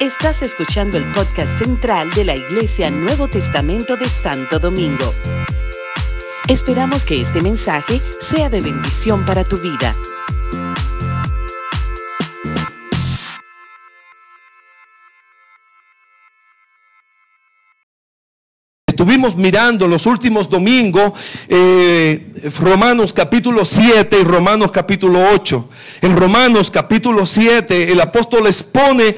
Estás 0.00 0.42
escuchando 0.42 0.98
el 0.98 1.04
podcast 1.12 1.58
central 1.58 2.10
de 2.10 2.24
la 2.24 2.34
Iglesia 2.34 2.90
Nuevo 2.90 3.28
Testamento 3.28 3.96
de 3.96 4.08
Santo 4.08 4.58
Domingo. 4.58 5.14
Esperamos 6.48 7.04
que 7.04 7.20
este 7.20 7.40
mensaje 7.40 8.00
sea 8.20 8.50
de 8.50 8.60
bendición 8.60 9.24
para 9.24 9.44
tu 9.44 9.56
vida. 9.58 9.94
Estuvimos 18.94 19.34
mirando 19.34 19.88
los 19.88 20.06
últimos 20.06 20.48
domingos 20.48 21.14
eh, 21.48 22.28
Romanos 22.60 23.12
capítulo 23.12 23.64
7 23.64 24.20
y 24.20 24.22
Romanos 24.22 24.70
capítulo 24.70 25.30
8. 25.32 25.68
En 26.02 26.16
Romanos 26.16 26.70
capítulo 26.70 27.26
7 27.26 27.90
el 27.90 28.00
apóstol 28.00 28.46
expone 28.46 29.16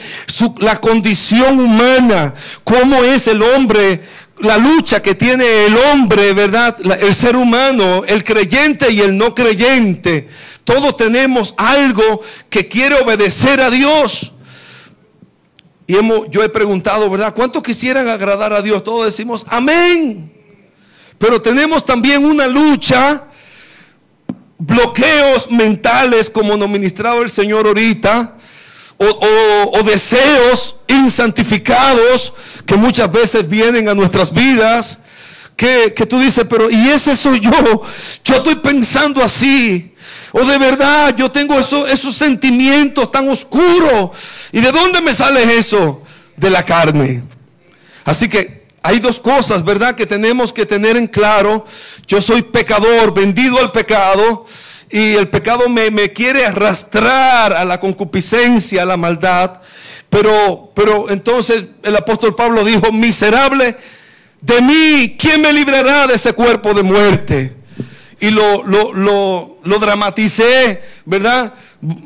la 0.60 0.80
condición 0.80 1.60
humana, 1.60 2.32
cómo 2.64 3.04
es 3.04 3.28
el 3.28 3.42
hombre, 3.42 4.00
la 4.38 4.56
lucha 4.56 5.02
que 5.02 5.14
tiene 5.14 5.66
el 5.66 5.76
hombre, 5.76 6.32
¿verdad? 6.32 6.74
El 6.98 7.14
ser 7.14 7.36
humano, 7.36 8.02
el 8.06 8.24
creyente 8.24 8.90
y 8.90 9.02
el 9.02 9.18
no 9.18 9.34
creyente. 9.34 10.26
Todos 10.64 10.96
tenemos 10.96 11.52
algo 11.58 12.22
que 12.48 12.66
quiere 12.66 12.94
obedecer 12.94 13.60
a 13.60 13.68
Dios. 13.68 14.32
Y 15.86 15.96
hemos, 15.96 16.28
yo 16.30 16.42
he 16.42 16.48
preguntado, 16.48 17.08
¿verdad? 17.08 17.32
¿Cuántos 17.34 17.62
quisieran 17.62 18.08
agradar 18.08 18.52
a 18.52 18.60
Dios? 18.60 18.82
Todos 18.82 19.06
decimos, 19.06 19.46
amén. 19.48 20.32
Pero 21.18 21.40
tenemos 21.40 21.86
también 21.86 22.24
una 22.24 22.46
lucha, 22.48 23.24
bloqueos 24.58 25.50
mentales, 25.50 26.28
como 26.28 26.56
nos 26.56 26.68
ministraba 26.68 27.20
el 27.22 27.30
Señor 27.30 27.66
ahorita, 27.66 28.36
o, 28.98 29.82
deseos 29.84 30.76
insantificados 30.88 32.32
que 32.64 32.76
muchas 32.76 33.10
veces 33.12 33.48
vienen 33.48 33.88
a 33.88 33.94
nuestras 33.94 34.32
vidas. 34.32 35.00
Que, 35.54 35.94
que 35.94 36.04
tú 36.04 36.18
dices, 36.18 36.44
pero 36.50 36.68
¿y 36.68 36.90
ese 36.90 37.16
soy 37.16 37.40
yo? 37.40 37.82
Yo 38.24 38.34
estoy 38.34 38.56
pensando 38.56 39.22
así. 39.22 39.94
O 40.32 40.44
de 40.44 40.58
verdad 40.58 41.14
yo 41.16 41.30
tengo 41.30 41.58
esos 41.58 42.16
sentimientos 42.16 43.10
tan 43.10 43.28
oscuros. 43.28 44.10
¿Y 44.52 44.60
de 44.60 44.72
dónde 44.72 45.00
me 45.02 45.14
sale 45.14 45.56
eso? 45.56 46.02
De 46.36 46.50
la 46.50 46.62
carne. 46.64 47.22
Así 48.04 48.28
que 48.28 48.66
hay 48.82 49.00
dos 49.00 49.18
cosas, 49.18 49.64
¿verdad? 49.64 49.94
Que 49.94 50.06
tenemos 50.06 50.52
que 50.52 50.66
tener 50.66 50.96
en 50.96 51.06
claro. 51.06 51.66
Yo 52.06 52.20
soy 52.20 52.42
pecador, 52.42 53.12
vendido 53.12 53.58
al 53.58 53.72
pecado. 53.72 54.46
Y 54.90 55.14
el 55.14 55.28
pecado 55.28 55.68
me, 55.68 55.90
me 55.90 56.12
quiere 56.12 56.46
arrastrar 56.46 57.52
a 57.52 57.64
la 57.64 57.80
concupiscencia, 57.80 58.82
a 58.82 58.86
la 58.86 58.96
maldad. 58.96 59.60
Pero, 60.10 60.70
pero 60.74 61.10
entonces 61.10 61.64
el 61.82 61.96
apóstol 61.96 62.34
Pablo 62.34 62.64
dijo, 62.64 62.92
miserable 62.92 63.76
de 64.46 64.60
mí, 64.60 65.16
¿quién 65.18 65.40
me 65.40 65.52
librará 65.52 66.06
de 66.06 66.14
ese 66.14 66.32
cuerpo 66.32 66.72
de 66.72 66.84
muerte? 66.84 67.55
Y 68.26 68.30
lo, 68.30 68.64
lo, 68.64 69.58
lo, 69.62 69.78
dramaticé, 69.78 70.82
¿verdad? 71.04 71.52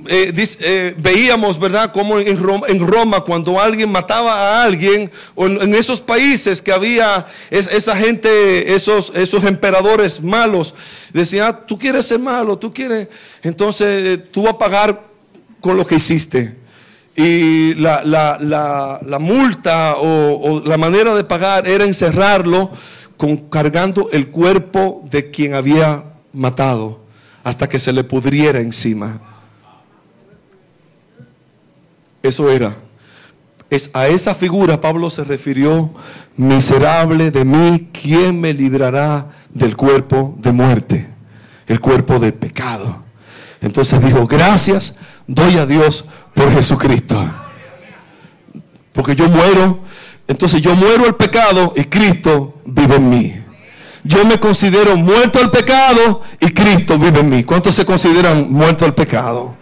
Eh, 0.07 0.35
eh, 0.61 0.95
veíamos, 0.99 1.59
¿verdad? 1.59 1.93
Como 1.93 2.19
en 2.19 2.87
Roma, 2.87 3.21
cuando 3.23 3.59
alguien 3.59 3.91
mataba 3.91 4.35
a 4.35 4.65
alguien, 4.65 5.11
o 5.35 5.47
en, 5.47 5.75
esos 5.75 5.99
países 5.99 6.61
que 6.61 6.73
había 6.73 7.27
esa 7.49 7.97
gente, 7.97 8.75
esos, 8.75 9.13
esos 9.15 9.45
emperadores 9.45 10.23
malos, 10.23 10.75
decían, 11.15 11.49
ah, 11.49 11.67
tú 11.67 11.79
quieres 11.79 12.05
ser 12.05 12.19
malo, 12.19 12.59
tú 12.59 12.71
quieres, 12.71 13.09
entonces 13.43 14.03
eh, 14.07 14.19
tú 14.19 14.43
vas 14.43 14.53
a 14.55 14.59
pagar 14.59 15.03
con 15.63 15.79
lo 15.79 15.87
que 15.87 15.95
hiciste. 15.95 16.55
Y 17.17 17.75
la, 17.77 18.05
la, 18.05 18.37
la, 18.41 19.01
la 19.07 19.19
multa 19.19 19.97
o, 19.97 20.63
la 20.67 20.77
manera 20.77 21.15
de 21.15 21.25
pagar 21.25 21.67
era 21.67 21.87
encerrarlo 21.87 22.71
cargando 23.51 24.09
el 24.13 24.29
cuerpo 24.29 25.05
de 25.11 25.31
quien 25.31 25.55
había 25.55 26.10
matado 26.33 27.01
hasta 27.43 27.69
que 27.69 27.79
se 27.79 27.93
le 27.93 28.05
pudriera 28.05 28.61
encima. 28.61 29.21
Eso 32.23 32.51
era. 32.51 32.77
Es 33.71 33.91
a 33.95 34.09
esa 34.09 34.35
figura 34.35 34.81
Pablo 34.81 35.11
se 35.11 35.25
refirió, 35.25 35.91
miserable 36.37 37.31
de 37.31 37.45
mí, 37.45 37.89
¿quién 37.93 38.41
me 38.41 38.53
librará 38.53 39.31
del 39.55 39.77
cuerpo 39.77 40.35
de 40.39 40.53
muerte? 40.53 41.09
El 41.67 41.81
cuerpo 41.81 42.19
del 42.19 42.35
pecado. 42.35 43.05
Entonces 43.61 44.03
dijo, 44.03 44.27
gracias 44.27 44.97
doy 45.27 45.57
a 45.59 45.67
Dios 45.67 46.07
por 46.35 46.53
Jesucristo. 46.53 47.25
Porque 48.93 49.15
yo 49.15 49.29
muero 49.29 49.81
entonces 50.31 50.63
yo 50.63 50.77
muero 50.77 51.07
el 51.07 51.17
pecado 51.17 51.73
y 51.75 51.83
Cristo 51.83 52.61
vive 52.65 52.95
en 52.95 53.11
mí. 53.11 53.35
Yo 54.05 54.25
me 54.25 54.39
considero 54.39 54.97
muerto 54.97 55.39
al 55.39 55.51
pecado 55.51 56.23
y 56.41 56.51
Cristo 56.53 56.99
vive 56.99 57.21
en 57.21 57.31
mí. 57.31 57.45
¿Cuántos 57.45 57.75
se 57.75 57.85
consideran 57.85 58.51
muerto 58.51 58.85
al 58.85 58.95
pecado? 58.95 59.57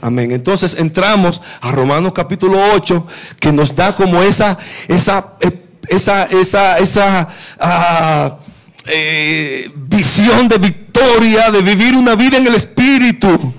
Amén. 0.00 0.32
Entonces 0.32 0.76
entramos 0.78 1.40
a 1.60 1.70
Romanos 1.72 2.12
capítulo 2.12 2.58
8 2.74 3.06
que 3.38 3.52
nos 3.52 3.74
da 3.74 3.94
como 3.94 4.22
esa, 4.22 4.58
esa, 4.88 5.34
esa, 5.88 6.24
esa, 6.24 6.78
esa 6.78 7.28
ah, 7.60 8.36
eh, 8.86 9.70
visión 9.76 10.48
de 10.48 10.58
victoria, 10.58 11.50
de 11.50 11.60
vivir 11.60 11.94
una 11.94 12.14
vida 12.14 12.36
en 12.36 12.46
el 12.46 12.54
Espíritu. 12.54 13.54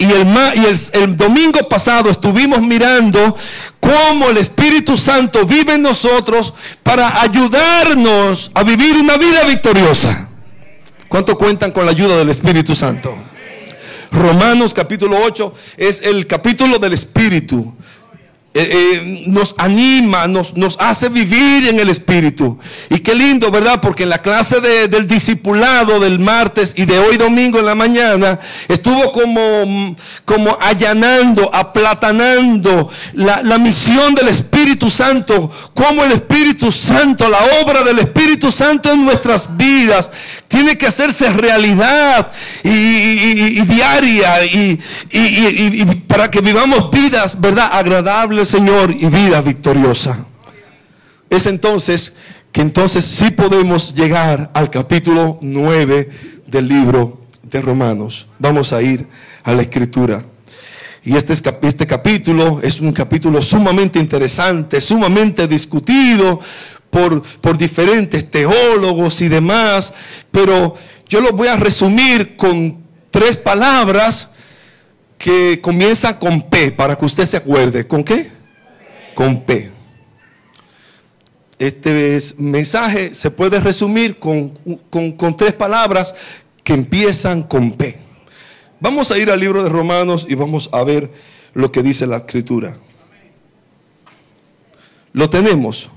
Y, 0.00 0.04
el, 0.04 0.28
y 0.54 0.96
el, 0.96 1.16
domingo 1.16 1.68
pasado 1.68 2.08
estuvimos 2.08 2.62
mirando 2.62 3.36
cómo 3.80 4.30
el 4.30 4.36
Espíritu 4.36 4.96
Santo 4.96 5.44
vive 5.44 5.74
en 5.74 5.82
nosotros 5.82 6.54
para 6.84 7.20
ayudarnos 7.20 8.52
a 8.54 8.62
vivir 8.62 8.96
una 8.96 9.16
vida 9.16 9.44
victoriosa. 9.44 10.28
¿Cuánto 11.08 11.36
cuentan 11.36 11.72
con 11.72 11.84
la 11.84 11.90
ayuda 11.90 12.16
del 12.16 12.28
Espíritu 12.28 12.76
Santo? 12.76 13.12
Romanos 14.12 14.72
capítulo 14.72 15.18
8 15.22 15.54
es 15.76 16.02
el 16.02 16.26
capítulo 16.26 16.78
del 16.78 16.92
Espíritu. 16.92 17.74
Eh, 18.60 18.70
eh, 18.72 19.22
nos 19.28 19.54
anima, 19.56 20.26
nos, 20.26 20.56
nos, 20.56 20.76
hace 20.80 21.08
vivir 21.08 21.68
en 21.68 21.78
el 21.78 21.90
Espíritu. 21.90 22.58
Y 22.90 22.98
qué 22.98 23.14
lindo, 23.14 23.52
¿verdad? 23.52 23.80
Porque 23.80 24.02
en 24.02 24.08
la 24.08 24.20
clase 24.20 24.60
del 24.60 25.06
discipulado 25.06 26.00
del 26.00 26.18
martes 26.18 26.74
y 26.76 26.84
de 26.84 26.98
hoy 26.98 27.16
domingo 27.18 27.60
en 27.60 27.66
la 27.66 27.76
mañana, 27.76 28.40
estuvo 28.66 29.12
como, 29.12 29.94
como 30.24 30.58
allanando, 30.60 31.54
aplatanando 31.54 32.90
la, 33.12 33.44
la 33.44 33.58
misión 33.58 34.16
del 34.16 34.26
Espíritu 34.26 34.90
Santo, 34.90 35.52
como 35.72 36.02
el 36.02 36.10
Espíritu 36.10 36.72
Santo, 36.72 37.28
la 37.28 37.38
obra 37.62 37.84
del 37.84 38.00
Espíritu 38.00 38.50
Santo 38.50 38.90
en 38.92 39.04
nuestras 39.04 39.56
vidas, 39.56 40.10
tiene 40.48 40.76
que 40.76 40.88
hacerse 40.88 41.30
realidad 41.30 42.32
y, 42.64 43.60
diaria 43.60 44.44
y, 44.46 44.80
y 45.12 45.84
para 46.08 46.28
que 46.28 46.40
vivamos 46.40 46.90
vidas, 46.90 47.40
¿verdad? 47.40 47.70
Agradables 47.72 48.47
Señor 48.48 48.90
y 48.90 49.04
vida 49.06 49.42
victoriosa. 49.42 50.24
Es 51.28 51.46
entonces 51.46 52.14
que 52.50 52.62
entonces 52.62 53.04
sí 53.04 53.30
podemos 53.30 53.94
llegar 53.94 54.50
al 54.54 54.70
capítulo 54.70 55.38
9 55.42 56.08
del 56.46 56.66
libro 56.66 57.20
de 57.42 57.60
Romanos. 57.60 58.26
Vamos 58.38 58.72
a 58.72 58.80
ir 58.80 59.06
a 59.44 59.52
la 59.52 59.60
escritura. 59.60 60.24
Y 61.04 61.14
este, 61.14 61.34
este 61.34 61.86
capítulo 61.86 62.60
es 62.62 62.80
un 62.80 62.92
capítulo 62.92 63.42
sumamente 63.42 63.98
interesante, 63.98 64.80
sumamente 64.80 65.46
discutido 65.46 66.40
por, 66.88 67.22
por 67.42 67.58
diferentes 67.58 68.30
teólogos 68.30 69.20
y 69.20 69.28
demás, 69.28 69.92
pero 70.32 70.74
yo 71.06 71.20
lo 71.20 71.32
voy 71.32 71.48
a 71.48 71.56
resumir 71.56 72.34
con 72.34 72.82
tres 73.10 73.36
palabras 73.36 74.30
que 75.18 75.60
comienzan 75.60 76.14
con 76.14 76.40
P, 76.48 76.70
para 76.70 76.96
que 76.96 77.04
usted 77.04 77.26
se 77.26 77.36
acuerde. 77.36 77.86
¿Con 77.86 78.02
qué? 78.02 78.37
Con 79.18 79.40
P. 79.40 79.68
Este 81.58 82.20
mensaje 82.38 83.12
se 83.14 83.32
puede 83.32 83.58
resumir 83.58 84.16
con, 84.20 84.56
tres 85.36 85.54
palabras 85.54 86.14
que 86.62 86.72
empiezan 86.74 87.42
con 87.42 87.72
P. 87.72 87.98
Vamos 88.78 89.10
a 89.10 89.18
ir 89.18 89.28
al 89.32 89.40
libro 89.40 89.64
de 89.64 89.70
Romanos 89.70 90.24
y 90.30 90.36
vamos 90.36 90.70
a 90.72 90.84
ver 90.84 91.10
lo 91.52 91.72
que 91.72 91.82
dice 91.82 92.06
la 92.06 92.18
escritura. 92.18 92.76
Lo 95.12 95.28
tenemos. 95.28 95.90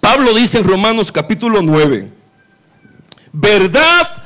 Pablo 0.00 0.34
dice 0.34 0.58
en 0.58 0.64
Romanos 0.64 1.12
capítulo 1.12 1.62
9, 1.62 2.10
verdad 3.32 4.24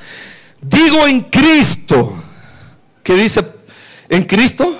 digo 0.62 1.06
en 1.06 1.20
Cristo. 1.20 2.16
¿Qué 3.02 3.12
dice 3.12 3.44
en 4.08 4.24
Cristo? 4.24 4.74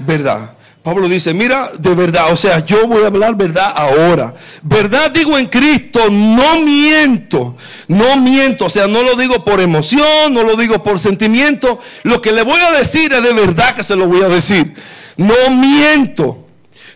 Verdad. 0.00 0.51
Pablo 0.82 1.08
dice, 1.08 1.32
mira, 1.32 1.70
de 1.78 1.94
verdad, 1.94 2.32
o 2.32 2.36
sea, 2.36 2.64
yo 2.66 2.88
voy 2.88 3.04
a 3.04 3.06
hablar 3.06 3.36
verdad 3.36 3.72
ahora. 3.76 4.34
Verdad 4.62 5.12
digo 5.12 5.38
en 5.38 5.46
Cristo, 5.46 6.00
no 6.10 6.58
miento, 6.60 7.56
no 7.86 8.16
miento, 8.16 8.64
o 8.64 8.68
sea, 8.68 8.88
no 8.88 9.04
lo 9.04 9.14
digo 9.14 9.44
por 9.44 9.60
emoción, 9.60 10.34
no 10.34 10.42
lo 10.42 10.56
digo 10.56 10.82
por 10.82 10.98
sentimiento. 10.98 11.80
Lo 12.02 12.20
que 12.20 12.32
le 12.32 12.42
voy 12.42 12.60
a 12.60 12.72
decir 12.72 13.12
es 13.12 13.22
de 13.22 13.32
verdad 13.32 13.76
que 13.76 13.84
se 13.84 13.94
lo 13.94 14.08
voy 14.08 14.22
a 14.22 14.28
decir. 14.28 14.74
No 15.16 15.50
miento, 15.50 16.46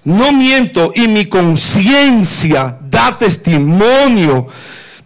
no 0.03 0.33
miento 0.33 0.93
y 0.93 1.07
mi 1.07 1.27
conciencia 1.27 2.79
da 2.91 3.17
testimonio 3.17 4.49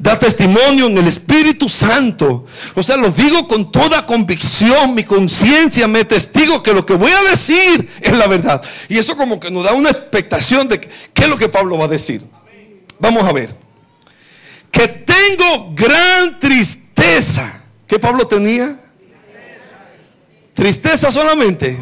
da 0.01 0.19
testimonio 0.19 0.87
en 0.87 0.97
el 0.97 1.07
Espíritu 1.07 1.69
Santo. 1.69 2.47
O 2.75 2.83
sea, 2.83 2.97
lo 2.97 3.11
digo 3.11 3.47
con 3.47 3.71
toda 3.71 4.07
convicción, 4.07 4.95
mi 4.95 5.05
conciencia 5.05 5.87
me 5.87 6.05
testigo 6.07 6.63
que 6.63 6.73
lo 6.73 6.87
que 6.87 6.95
voy 6.95 7.13
a 7.13 7.31
decir 7.31 7.89
es 8.01 8.17
la 8.17 8.27
verdad. 8.27 8.63
Y 8.89 8.97
eso 8.97 9.15
como 9.15 9.39
que 9.39 9.51
nos 9.51 9.65
da 9.65 9.75
una 9.75 9.91
expectación 9.91 10.69
de 10.69 10.81
qué 10.81 11.25
es 11.25 11.29
lo 11.29 11.37
que 11.37 11.51
Pablo 11.51 11.77
va 11.77 11.85
a 11.85 11.89
decir. 11.89 12.25
Vamos 12.99 13.25
a 13.25 13.33
ver. 13.33 13.55
Que 14.71 14.89
tengo 14.89 15.75
gran 15.75 16.41
tristeza. 16.41 17.61
¿Qué 17.87 17.99
Pablo 17.99 18.27
tenía? 18.27 18.75
Tristeza 20.55 21.11
solamente. 21.11 21.79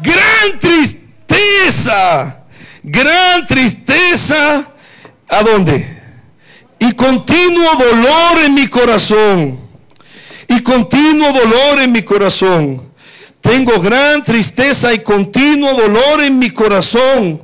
Gran 0.00 0.60
tristeza. 0.60 2.44
Gran 2.84 3.46
tristeza. 3.48 4.68
¿A 5.28 5.42
dónde? 5.42 6.01
Continuo 6.92 7.74
dolor 7.76 8.38
en 8.44 8.54
mi 8.54 8.66
corazón. 8.68 9.58
Y 10.48 10.60
continuo 10.60 11.32
dolor 11.32 11.80
en 11.80 11.92
mi 11.92 12.02
corazón. 12.02 12.82
Tengo 13.40 13.80
gran 13.80 14.22
tristeza 14.22 14.92
y 14.92 15.00
continuo 15.00 15.74
dolor 15.74 16.22
en 16.22 16.38
mi 16.38 16.50
corazón. 16.50 17.42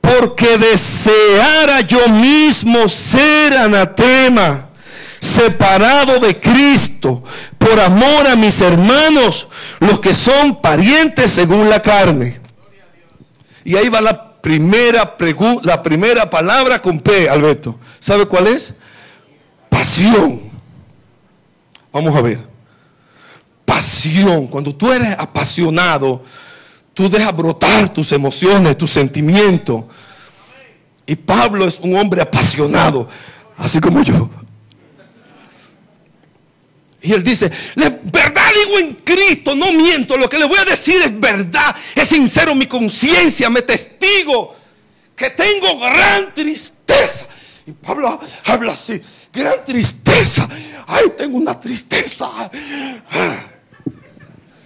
Porque 0.00 0.58
deseara 0.58 1.80
yo 1.80 2.08
mismo 2.08 2.88
ser 2.88 3.56
anatema, 3.56 4.68
separado 5.20 6.20
de 6.20 6.38
Cristo, 6.38 7.22
por 7.58 7.80
amor 7.80 8.26
a 8.28 8.36
mis 8.36 8.60
hermanos, 8.60 9.48
los 9.80 9.98
que 9.98 10.14
son 10.14 10.60
parientes 10.60 11.32
según 11.32 11.68
la 11.68 11.82
carne. 11.82 12.40
Y 13.64 13.76
ahí 13.76 13.88
va 13.88 14.00
la 14.00 14.25
primera, 14.46 15.16
la 15.64 15.82
primera 15.82 16.30
palabra 16.30 16.80
con 16.80 17.00
P, 17.00 17.28
Alberto. 17.28 17.74
¿Sabe 17.98 18.26
cuál 18.26 18.46
es? 18.46 18.74
Pasión. 19.68 20.40
Vamos 21.92 22.14
a 22.14 22.20
ver. 22.20 22.38
Pasión. 23.64 24.46
Cuando 24.46 24.72
tú 24.72 24.92
eres 24.92 25.18
apasionado, 25.18 26.22
tú 26.94 27.10
dejas 27.10 27.36
brotar 27.36 27.88
tus 27.88 28.12
emociones, 28.12 28.78
tus 28.78 28.92
sentimientos. 28.92 29.82
Y 31.04 31.16
Pablo 31.16 31.64
es 31.64 31.80
un 31.80 31.96
hombre 31.96 32.22
apasionado, 32.22 33.08
así 33.56 33.80
como 33.80 34.00
yo. 34.04 34.30
Y 37.06 37.12
él 37.12 37.22
dice, 37.22 37.48
verdad 37.76 38.50
digo 38.64 38.78
en 38.80 38.94
Cristo, 38.94 39.54
no 39.54 39.72
miento, 39.72 40.16
lo 40.16 40.28
que 40.28 40.38
le 40.38 40.44
voy 40.46 40.58
a 40.58 40.64
decir 40.64 41.00
es 41.02 41.20
verdad, 41.20 41.74
es 41.94 42.08
sincero, 42.08 42.52
mi 42.56 42.66
conciencia 42.66 43.48
me 43.48 43.62
testigo 43.62 44.56
que 45.14 45.30
tengo 45.30 45.78
gran 45.78 46.34
tristeza. 46.34 47.26
Y 47.64 47.70
Pablo 47.72 48.18
habla 48.44 48.72
así, 48.72 49.00
gran 49.32 49.64
tristeza. 49.64 50.48
Ay, 50.88 51.04
tengo 51.16 51.36
una 51.36 51.60
tristeza. 51.60 52.28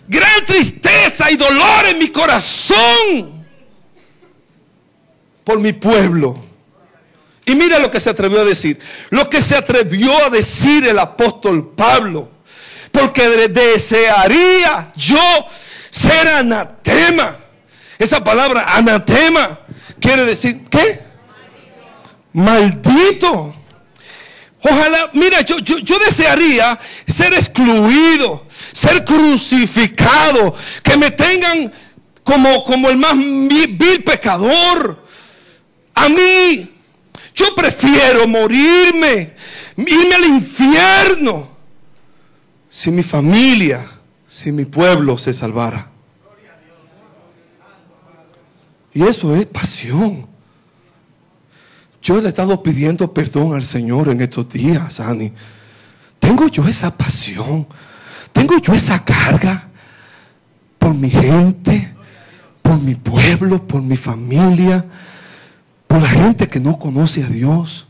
Gran 0.09 0.45
tristeza 0.47 1.31
y 1.31 1.37
dolor 1.37 1.87
en 1.89 1.99
mi 1.99 2.09
corazón 2.09 3.45
por 5.45 5.59
mi 5.61 5.75
pueblo. 5.75 6.50
Y 7.51 7.57
mira 7.57 7.81
lo 7.81 7.91
que 7.91 7.99
se 7.99 8.11
atrevió 8.11 8.43
a 8.43 8.45
decir. 8.45 8.79
Lo 9.11 9.29
que 9.29 9.43
se 9.43 9.57
atrevió 9.57 10.17
a 10.25 10.31
decir 10.31 10.87
el 10.87 11.01
apóstol 11.01 11.73
Pablo. 11.75 12.29
Porque 12.93 13.29
desearía 13.49 14.93
yo 14.95 15.19
ser 15.91 16.29
anatema. 16.29 17.39
Esa 17.99 18.23
palabra 18.23 18.77
anatema 18.77 19.59
quiere 20.01 20.27
decir, 20.27 20.61
¿qué? 20.71 21.01
Maldito. 22.33 23.53
Ojalá, 24.63 25.11
mira, 25.15 25.41
yo, 25.41 25.59
yo, 25.59 25.99
desearía 25.99 26.79
ser 27.09 27.35
excluido, 27.35 28.47
ser 28.73 29.05
crucificado, 29.05 30.55
que 30.85 30.97
me 30.97 31.11
tengan 31.11 31.73
como, 32.23 32.63
como 32.63 32.91
el 32.91 32.97
más 32.97 33.17
vil 33.17 34.05
pecador. 34.05 35.05
A 35.95 36.09
mí, 36.09 36.71
yo 36.71 36.80
prefiero 37.61 38.27
morirme, 38.27 39.35
irme 39.77 40.15
al 40.15 40.25
infierno, 40.25 41.49
si 42.69 42.91
mi 42.91 43.03
familia, 43.03 43.87
si 44.27 44.51
mi 44.53 44.65
pueblo 44.65 45.19
se 45.19 45.33
salvara. 45.33 45.89
Y 48.93 49.03
eso 49.03 49.35
es 49.37 49.47
pasión. 49.47 50.27
Yo 52.03 52.17
le 52.21 52.27
he 52.27 52.29
estado 52.29 52.63
pidiendo 52.63 53.13
perdón 53.13 53.55
al 53.55 53.65
Señor 53.65 54.09
en 54.09 54.21
estos 54.21 54.49
días, 54.49 55.01
Ani. 55.01 55.33
Tengo 56.19 56.49
yo 56.49 56.67
esa 56.67 56.97
pasión, 56.97 57.67
tengo 58.33 58.59
yo 58.59 58.73
esa 58.73 59.05
carga 59.05 59.69
por 60.79 60.95
mi 60.95 61.11
gente, 61.11 61.93
por 62.63 62.81
mi 62.81 62.95
pueblo, 62.95 63.67
por 63.67 63.83
mi 63.83 63.97
familia 63.97 64.85
por 65.91 66.01
la 66.01 66.09
gente 66.09 66.47
que 66.47 66.61
no 66.61 66.79
conoce 66.79 67.25
a 67.25 67.27
Dios. 67.27 67.89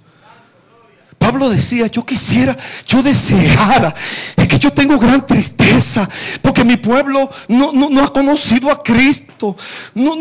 Pablo 1.18 1.50
decía, 1.50 1.86
yo 1.88 2.02
quisiera, 2.06 2.56
yo 2.86 3.02
deseara, 3.02 3.94
es 4.34 4.48
que 4.48 4.58
yo 4.58 4.72
tengo 4.72 4.98
gran 4.98 5.26
tristeza, 5.26 6.08
porque 6.40 6.64
mi 6.64 6.78
pueblo 6.78 7.28
no, 7.48 8.02
ha 8.02 8.10
conocido 8.10 8.70
a 8.70 8.82
Cristo, 8.82 9.54
no, 9.94 10.12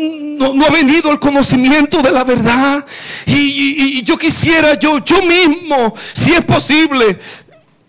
ha 0.62 0.70
venido 0.70 1.10
al 1.10 1.18
conocimiento 1.18 2.02
de 2.02 2.12
la 2.12 2.22
verdad. 2.22 2.84
Y, 3.24 4.02
yo 4.02 4.18
quisiera, 4.18 4.78
yo, 4.78 5.02
yo 5.02 5.22
mismo, 5.22 5.94
si 6.12 6.34
es 6.34 6.44
posible, 6.44 7.18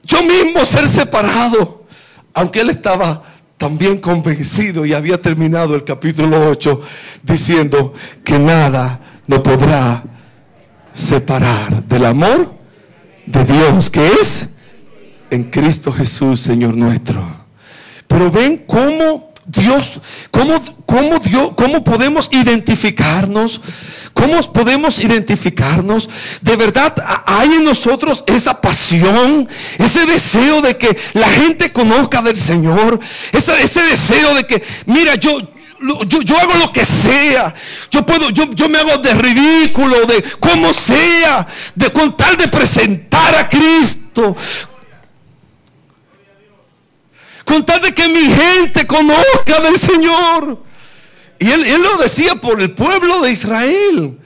yo 0.04 0.24
mismo 0.24 0.64
ser 0.64 0.88
separado, 0.88 1.84
aunque 2.34 2.62
él 2.62 2.70
estaba 2.70 3.24
también 3.58 3.98
convencido 3.98 4.86
y 4.86 4.94
había 4.94 5.22
terminado 5.22 5.76
el 5.76 5.84
capítulo 5.84 6.50
8 6.50 6.82
diciendo 7.24 7.94
que 8.24 8.40
nada 8.40 9.02
no 9.32 9.42
podrá 9.42 10.04
separar 10.94 11.86
del 11.86 12.06
amor 12.06 12.54
de 13.26 13.46
Dios, 13.46 13.90
que 13.90 14.06
es 14.20 14.48
en 15.30 15.46
Cristo 15.46 15.94
Jesús, 15.94 16.42
Señor 16.42 16.76
nuestro. 16.76 17.24
Pero 18.08 18.30
ven 18.30 18.66
cómo 18.68 19.32
Dios, 19.46 20.02
cómo, 20.32 20.62
cómo 20.86 21.20
Dios, 21.20 21.52
cómo 21.56 21.82
podemos 21.82 22.28
identificarnos, 22.34 23.62
cómo 24.14 24.42
podemos 24.52 25.00
identificarnos. 25.00 26.10
De 26.42 26.58
verdad, 26.58 26.94
hay 27.26 27.54
en 27.54 27.64
nosotros 27.64 28.26
esa 28.28 28.60
pasión, 28.60 29.48
ese 29.78 30.06
deseo 30.08 30.62
de 30.62 30.76
que 30.78 30.98
la 31.14 31.30
gente 31.30 31.72
conozca 31.72 32.22
del 32.22 32.36
Señor, 32.36 33.00
ese 33.32 33.82
deseo 33.84 34.36
de 34.36 34.46
que, 34.46 34.62
mira, 34.88 35.16
yo, 35.16 35.40
yo, 36.08 36.38
hago 36.38 36.56
lo 36.56 36.72
que 36.72 36.86
sea. 36.86 37.54
Yo 37.90 38.06
puedo, 38.06 38.30
yo, 38.30 38.52
yo, 38.54 38.70
me 38.70 38.78
hago 38.78 38.98
de 38.98 39.14
ridículo, 39.14 40.06
de 40.06 40.24
como 40.40 40.74
sea, 40.74 41.48
de 41.76 41.92
con 41.92 42.16
tal 42.16 42.38
de 42.38 42.48
presentar 42.48 43.36
a 43.36 43.50
Cristo. 43.50 44.36
Con 47.46 47.66
tal 47.66 47.82
de 47.82 47.94
que 47.94 48.08
mi 48.08 48.26
gente 48.26 48.86
conozca 48.86 49.60
del 49.62 49.78
Señor. 49.78 50.64
Y 51.40 51.50
él, 51.50 51.66
él 51.66 51.82
lo 51.82 51.98
decía 51.98 52.36
por 52.36 52.62
el 52.62 52.72
pueblo 52.72 53.22
de 53.22 53.32
Israel 53.32 54.18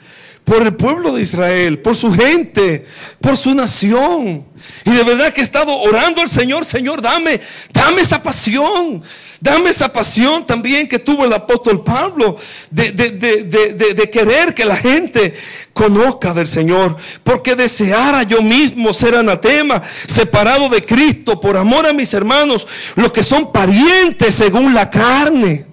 por 0.45 0.61
el 0.61 0.75
pueblo 0.75 1.15
de 1.15 1.23
Israel, 1.23 1.79
por 1.79 1.95
su 1.95 2.13
gente, 2.13 2.85
por 3.19 3.35
su 3.35 3.53
nación. 3.55 4.45
Y 4.85 4.91
de 4.91 5.03
verdad 5.03 5.33
que 5.33 5.41
he 5.41 5.43
estado 5.43 5.75
orando 5.75 6.21
al 6.21 6.29
Señor, 6.29 6.65
Señor, 6.65 7.01
dame, 7.01 7.41
dame 7.73 8.01
esa 8.01 8.21
pasión. 8.21 9.03
Dame 9.45 9.69
esa 9.69 9.93
pasión 9.93 10.43
también 10.43 10.87
que 10.87 10.97
tuvo 10.97 11.23
el 11.23 11.31
apóstol 11.31 11.83
Pablo 11.83 12.35
de, 12.71 12.91
de, 12.91 14.09
querer 14.09 14.55
que 14.55 14.65
la 14.65 14.75
gente 14.75 15.35
conozca 15.71 16.33
del 16.33 16.47
Señor. 16.47 16.97
Porque 17.23 17.55
deseara 17.55 18.23
yo 18.23 18.41
mismo 18.41 18.91
ser 18.91 19.13
anatema, 19.13 19.83
separado 20.07 20.67
de 20.69 20.83
Cristo 20.83 21.39
por 21.39 21.57
amor 21.57 21.85
a 21.85 21.93
mis 21.93 22.11
hermanos, 22.15 22.65
los 22.95 23.11
que 23.11 23.23
son 23.23 23.51
parientes 23.51 24.33
según 24.33 24.73
la 24.73 24.89
carne. 24.89 25.67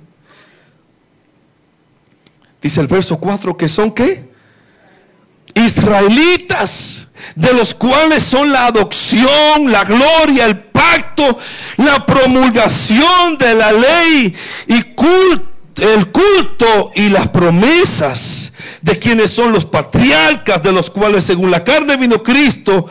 Dice 2.60 2.78
el 2.82 2.88
verso 2.88 3.18
4 3.18 3.56
que 3.56 3.68
son 3.70 3.90
qué? 3.90 4.31
Israelitas, 5.54 7.08
de 7.34 7.52
los 7.52 7.74
cuales 7.74 8.22
son 8.22 8.52
la 8.52 8.66
adopción, 8.66 9.70
la 9.70 9.84
gloria, 9.84 10.46
el 10.46 10.58
pacto, 10.58 11.38
la 11.78 12.04
promulgación 12.04 13.38
de 13.38 13.54
la 13.54 13.72
ley 13.72 14.34
y 14.66 14.74
el 14.74 16.06
culto 16.08 16.92
y 16.94 17.08
las 17.08 17.28
promesas 17.28 18.52
de 18.80 18.98
quienes 18.98 19.30
son 19.30 19.52
los 19.52 19.64
patriarcas, 19.64 20.62
de 20.62 20.72
los 20.72 20.90
cuales 20.90 21.24
según 21.24 21.50
la 21.50 21.64
carne 21.64 21.96
vino 21.96 22.22
Cristo, 22.22 22.88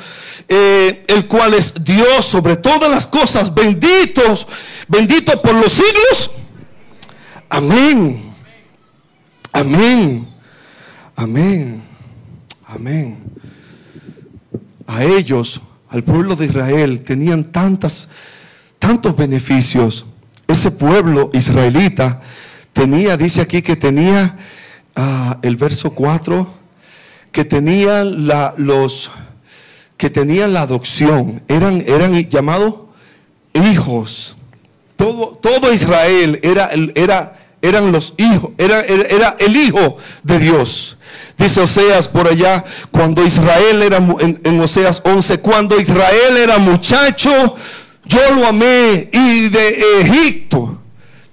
eh, 0.47 1.03
el 1.07 1.27
cual 1.27 1.53
es 1.53 1.73
Dios 1.83 2.25
sobre 2.25 2.57
todas 2.57 2.89
las 2.89 3.07
cosas, 3.07 3.53
benditos, 3.53 4.47
bendito 4.87 5.41
por 5.41 5.53
los 5.53 5.71
siglos. 5.73 6.31
Amén. 7.49 8.33
Amén. 9.51 10.27
Amén. 11.15 11.90
Amén. 12.73 13.17
A 14.87 15.03
ellos, 15.03 15.61
al 15.89 16.03
pueblo 16.03 16.37
de 16.37 16.45
Israel, 16.45 17.03
tenían 17.03 17.51
tantas, 17.51 18.07
tantos 18.79 19.15
beneficios. 19.15 20.05
Ese 20.47 20.71
pueblo 20.71 21.29
israelita 21.33 22.21
tenía, 22.71 23.17
dice 23.17 23.41
aquí 23.41 23.61
que 23.61 23.75
tenía 23.75 24.37
ah, 24.95 25.37
el 25.41 25.57
verso 25.57 25.91
4, 25.91 26.47
que 27.33 27.43
tenían 27.43 28.25
la, 28.27 28.53
los 28.57 29.11
que 29.97 30.09
tenían 30.09 30.53
la 30.53 30.61
adopción, 30.61 31.43
eran, 31.49 31.83
eran 31.85 32.15
llamados 32.29 32.75
hijos. 33.53 34.37
Todo, 34.95 35.35
todo 35.35 35.73
Israel 35.73 36.39
era, 36.41 36.71
era, 36.95 37.37
eran 37.61 37.91
los 37.91 38.13
hijos, 38.17 38.51
era, 38.57 38.81
era, 38.81 39.35
el 39.39 39.55
hijo 39.57 39.97
de 40.23 40.39
Dios. 40.39 40.97
Dice 41.41 41.59
Oseas 41.59 42.07
por 42.07 42.27
allá, 42.27 42.63
cuando 42.91 43.25
Israel 43.25 43.81
era, 43.81 43.97
en, 43.97 44.61
Oseas 44.61 45.01
11, 45.03 45.39
cuando 45.39 45.79
Israel 45.79 46.37
era 46.37 46.59
muchacho, 46.59 47.55
yo 48.05 48.19
lo 48.35 48.45
amé 48.45 49.09
y 49.11 49.49
de 49.49 50.01
Egipto 50.01 50.77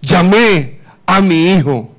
llamé 0.01 0.81
a 1.05 1.21
mi 1.21 1.53
hijo. 1.53 1.95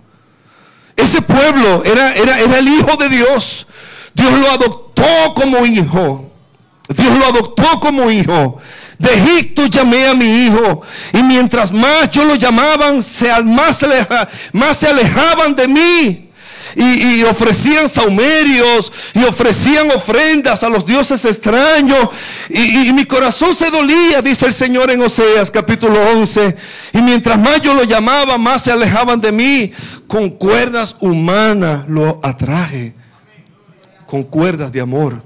Ese 0.96 1.22
pueblo 1.22 1.84
era, 1.86 2.16
era, 2.16 2.39
era 2.39 2.58
el 2.58 2.70
hijo 2.70 2.98
de 2.98 3.10
Dios. 3.10 3.68
Dios 4.16 4.39
lo 4.39 4.51
adoptó 4.54 5.04
como 5.36 5.63
hijo. 5.68 6.32
Dios 6.88 7.16
lo 7.16 7.25
adoptó 7.28 7.80
como 7.80 8.10
hijo. 8.10 8.60
De 8.98 9.13
Egipto 9.13 9.68
llamé 9.68 10.08
a 10.08 10.16
mi 10.16 10.46
hijo. 10.46 10.82
Y 11.13 11.22
mientras 11.22 11.72
más 11.72 12.10
yo 12.10 12.25
lo 12.25 12.34
llamaban, 12.34 13.04
más, 13.46 13.78
se 13.78 14.08
más 14.51 14.78
se 14.78 14.88
alejaban 14.88 15.56
de 15.56 15.68
mí. 15.68 16.28
Y, 16.75 17.23
ofrecían 17.23 17.89
saumerios 17.89 18.91
y 19.13 19.23
ofrecían 19.23 19.89
ofrendas 19.91 20.63
a 20.63 20.69
los 20.69 20.85
dioses 20.85 21.23
extraños. 21.25 22.09
Y, 22.49 22.89
y, 22.89 22.93
mi 22.93 23.05
corazón 23.05 23.53
se 23.55 23.69
dolía, 23.69 24.21
dice 24.21 24.45
el 24.45 24.53
Señor 24.53 24.91
en 24.91 25.01
Oseas 25.01 25.51
capítulo 25.51 25.99
11. 26.13 26.55
Y 26.93 27.01
mientras 27.01 27.39
más 27.39 27.61
yo 27.61 27.73
lo 27.73 27.83
llamaba, 27.83 28.38
más 28.38 28.63
se 28.63 28.71
alejaban 28.71 29.19
de 29.19 29.31
mí. 29.31 29.71
Con 30.07 30.29
cuerdas 30.29 30.97
humanas 30.99 31.88
lo 31.88 32.19
atraje. 32.23 32.93
Con 34.05 34.23
cuerdas 34.23 34.71
de 34.71 34.81
amor. 34.81 35.21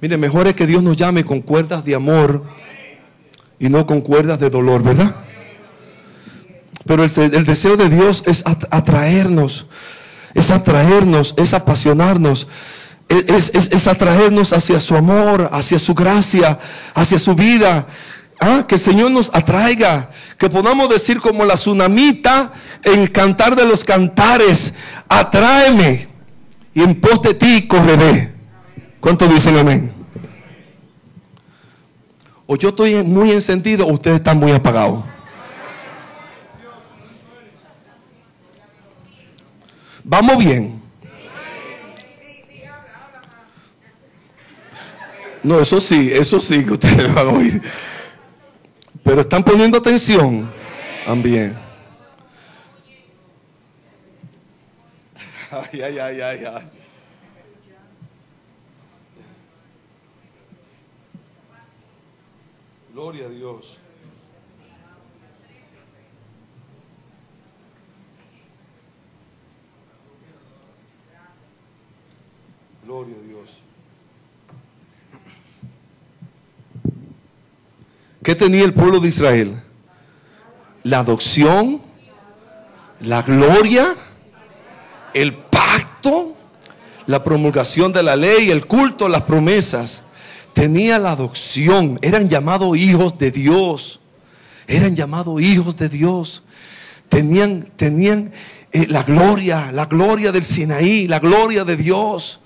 Mire, 0.00 0.16
mejor 0.16 0.46
es 0.46 0.54
que 0.54 0.66
Dios 0.66 0.82
nos 0.82 0.96
llame 0.96 1.24
con 1.24 1.40
cuerdas 1.40 1.84
de 1.84 1.94
amor 1.94 2.44
y 3.58 3.70
no 3.70 3.86
con 3.86 4.02
cuerdas 4.02 4.38
de 4.38 4.50
dolor, 4.50 4.82
¿verdad? 4.82 5.14
Pero 6.86 7.04
el, 7.04 7.44
deseo 7.44 7.76
de 7.76 7.88
Dios 7.88 8.22
es 8.26 8.44
atraernos, 8.46 9.66
es 10.34 10.50
atraernos, 10.50 11.34
es 11.38 11.54
apasionarnos, 11.54 12.46
es, 13.08 13.52
es, 13.54 13.88
atraernos 13.88 14.52
hacia 14.52 14.80
su 14.80 14.94
amor, 14.94 15.48
hacia 15.52 15.78
su 15.78 15.94
gracia, 15.94 16.58
hacia 16.94 17.18
su 17.18 17.34
vida. 17.34 17.86
Ah, 18.40 18.64
que 18.66 18.74
el 18.74 18.80
Señor 18.80 19.10
nos 19.10 19.30
atraiga, 19.32 20.10
que 20.36 20.50
podamos 20.50 20.88
decir 20.90 21.20
como 21.20 21.44
la 21.44 21.54
tsunamita 21.54 22.52
en 22.82 23.06
cantar 23.06 23.56
de 23.56 23.64
los 23.64 23.84
cantares, 23.84 24.74
atráeme 25.08 26.08
y 26.74 26.82
en 26.82 27.00
pos 27.00 27.22
de 27.22 27.34
ti 27.34 27.66
correré. 27.66 28.32
¿Cuántos 29.00 29.32
dicen 29.32 29.56
amén? 29.56 29.92
O 32.46 32.56
yo 32.56 32.70
estoy 32.70 33.02
muy 33.02 33.30
encendido 33.30 33.86
o 33.86 33.92
ustedes 33.92 34.16
están 34.16 34.38
muy 34.38 34.52
apagados. 34.52 35.13
Vamos 40.04 40.38
bien. 40.38 40.80
No, 45.42 45.60
eso 45.60 45.80
sí, 45.80 46.10
eso 46.12 46.38
sí 46.40 46.64
que 46.64 46.72
ustedes 46.72 47.12
van 47.14 47.28
a 47.28 47.32
oír. 47.32 47.62
Pero 49.02 49.22
están 49.22 49.42
poniendo 49.42 49.78
atención 49.78 50.50
también. 51.06 51.56
Ay, 55.50 55.82
ay, 55.82 55.98
ay, 55.98 56.20
ay, 56.20 56.44
ay. 56.44 56.70
Gloria 62.92 63.26
a 63.26 63.28
Dios. 63.28 63.78
Gloria 72.86 73.14
a 73.16 73.26
Dios. 73.26 73.50
¿Qué 78.22 78.34
tenía 78.34 78.64
el 78.64 78.74
pueblo 78.74 79.00
de 79.00 79.08
Israel? 79.08 79.54
La 80.82 80.98
adopción, 80.98 81.80
la 83.00 83.22
gloria, 83.22 83.94
el 85.14 85.34
pacto, 85.34 86.34
la 87.06 87.24
promulgación 87.24 87.90
de 87.90 88.02
la 88.02 88.16
ley, 88.16 88.50
el 88.50 88.66
culto, 88.66 89.08
las 89.08 89.22
promesas. 89.22 90.02
Tenía 90.52 90.98
la 90.98 91.12
adopción, 91.12 91.98
eran 92.02 92.28
llamados 92.28 92.76
hijos 92.76 93.16
de 93.16 93.30
Dios, 93.30 94.00
eran 94.66 94.94
llamados 94.94 95.40
hijos 95.40 95.78
de 95.78 95.88
Dios, 95.88 96.42
tenían, 97.08 97.62
tenían 97.76 98.30
eh, 98.72 98.86
la 98.88 99.02
gloria, 99.02 99.72
la 99.72 99.86
gloria 99.86 100.32
del 100.32 100.44
Sinaí, 100.44 101.08
la 101.08 101.18
gloria 101.18 101.64
de 101.64 101.76
Dios, 101.76 102.40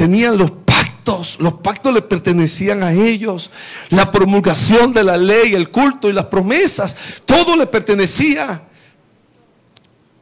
tenían 0.00 0.38
los 0.38 0.50
pactos, 0.50 1.36
los 1.40 1.52
pactos 1.60 1.92
le 1.92 2.00
pertenecían 2.00 2.82
a 2.82 2.90
ellos, 2.90 3.50
la 3.90 4.10
promulgación 4.10 4.94
de 4.94 5.04
la 5.04 5.18
ley, 5.18 5.52
el 5.52 5.68
culto 5.68 6.08
y 6.08 6.14
las 6.14 6.24
promesas, 6.24 6.96
todo 7.26 7.54
le 7.54 7.66
pertenecía. 7.66 8.62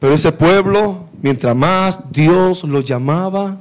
Pero 0.01 0.15
ese 0.15 0.33
pueblo, 0.33 1.07
mientras 1.23 1.55
más 1.55 2.11
Dios 2.11 2.65
lo 2.65 2.81
llamaba, 2.81 3.57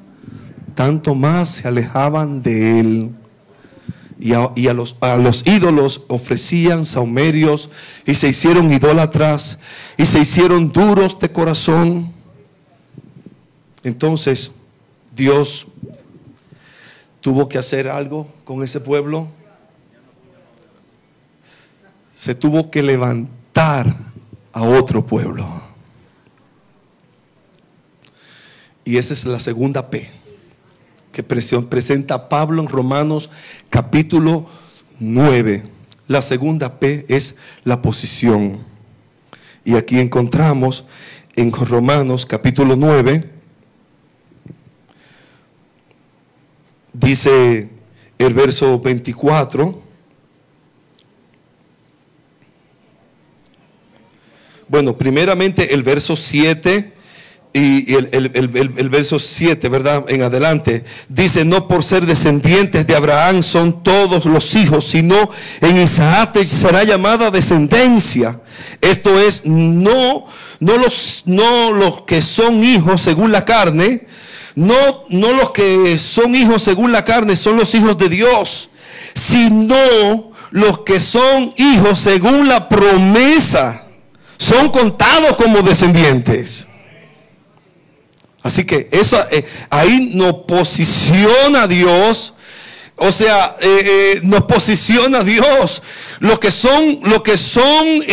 tanto 0.73 1.13
más 1.13 1.49
se 1.49 1.67
alejaban 1.67 2.41
de 2.41 2.79
él. 2.79 3.11
Y, 4.19 4.33
a, 4.33 4.73
los, 4.73 4.95
a, 5.01 5.17
los, 5.17 5.45
ídolos 5.45 6.05
ofrecían 6.07 6.83
saumerios 6.83 7.69
y 8.07 8.15
se 8.15 8.29
hicieron 8.29 8.73
idólatras 8.73 9.59
y 9.97 10.07
se 10.07 10.21
hicieron 10.21 10.71
duros 10.71 11.19
de 11.19 11.31
corazón. 11.31 12.11
Entonces 13.83 14.53
Dios 15.15 15.67
tuvo 17.27 17.49
que 17.49 17.57
hacer 17.57 17.89
algo 17.89 18.25
con 18.45 18.63
ese 18.63 18.79
pueblo. 18.79 19.27
Se 22.15 22.33
tuvo 22.33 22.71
que 22.71 22.81
levantar 22.81 23.93
a 24.53 24.63
otro 24.63 25.05
pueblo. 25.05 25.45
Y 28.85 28.95
esa 28.95 29.13
es 29.13 29.25
la 29.25 29.41
segunda 29.41 29.89
P 29.89 30.09
que 31.11 31.21
presenta 31.21 32.29
Pablo 32.29 32.61
en 32.61 32.69
Romanos 32.69 33.29
capítulo 33.69 34.45
9. 35.01 35.65
La 36.07 36.21
segunda 36.21 36.79
P 36.79 37.07
es 37.09 37.35
la 37.65 37.81
posición. 37.81 38.59
Y 39.65 39.75
aquí 39.75 39.99
encontramos 39.99 40.85
en 41.35 41.51
Romanos 41.51 42.25
capítulo 42.25 42.77
9, 42.77 43.36
dice 46.99 47.69
el 48.17 48.33
verso 48.33 48.79
24, 48.79 49.81
bueno, 54.67 54.97
primeramente 54.97 55.73
el 55.73 55.83
verso 55.83 56.15
7 56.15 56.93
y 57.53 57.93
el, 57.93 58.89
verso 58.89 59.17
7, 59.17 59.69
¿verdad? 59.69 60.05
En 60.09 60.21
adelante, 60.21 60.83
dice, 61.09 61.43
no 61.43 61.67
por 61.67 61.83
ser 61.83 62.05
descendientes 62.05 62.85
de 62.85 62.95
Abraham 62.95 63.41
son 63.41 63.83
todos 63.83 64.25
los 64.25 64.55
hijos, 64.55 64.85
sino 64.85 65.29
en 65.61 65.77
Isaac 65.77 66.43
será 66.43 66.83
llamada 66.83 67.31
descendencia. 67.31 68.41
Esto 68.81 69.19
es, 69.19 69.45
no, 69.45 70.25
no, 70.59 70.77
los, 70.77 71.23
no 71.25 71.71
los 71.71 72.01
que 72.01 72.21
son 72.21 72.63
hijos 72.63 73.01
según 73.01 73.31
la 73.31 73.43
carne, 73.45 74.07
no, 74.57 75.05
no 75.09 75.33
los 75.33 75.51
que 75.51 75.99
son 75.99 76.33
hijos 76.33 76.63
según 76.63 76.91
la 76.91 77.05
carne 77.05 77.35
son 77.35 77.57
los 77.57 77.75
hijos 77.75 77.95
de 77.95 78.09
Dios, 78.09 78.71
sino 79.13 80.31
los 80.49 80.79
que 80.79 80.99
son 80.99 81.53
hijos 81.57 81.99
según 81.99 82.47
la 82.47 82.67
promesa, 82.67 83.83
son 84.39 84.69
contados 84.69 85.35
como 85.35 85.61
descendientes. 85.61 86.67
Así 88.41 88.65
que 88.65 88.89
eso 88.91 89.23
eh, 89.29 89.45
ahí 89.69 90.13
nos 90.15 90.33
posiciona 90.47 91.67
Dios. 91.67 92.33
O 92.95 93.11
sea, 93.11 93.57
eh, 93.61 93.81
eh, 93.85 94.19
nos 94.23 94.45
posiciona 94.45 95.21
Dios. 95.21 95.83
Los 96.17 96.39
que 96.39 96.49
son, 96.49 97.01
los 97.03 97.21
que 97.21 97.37
son 97.37 98.03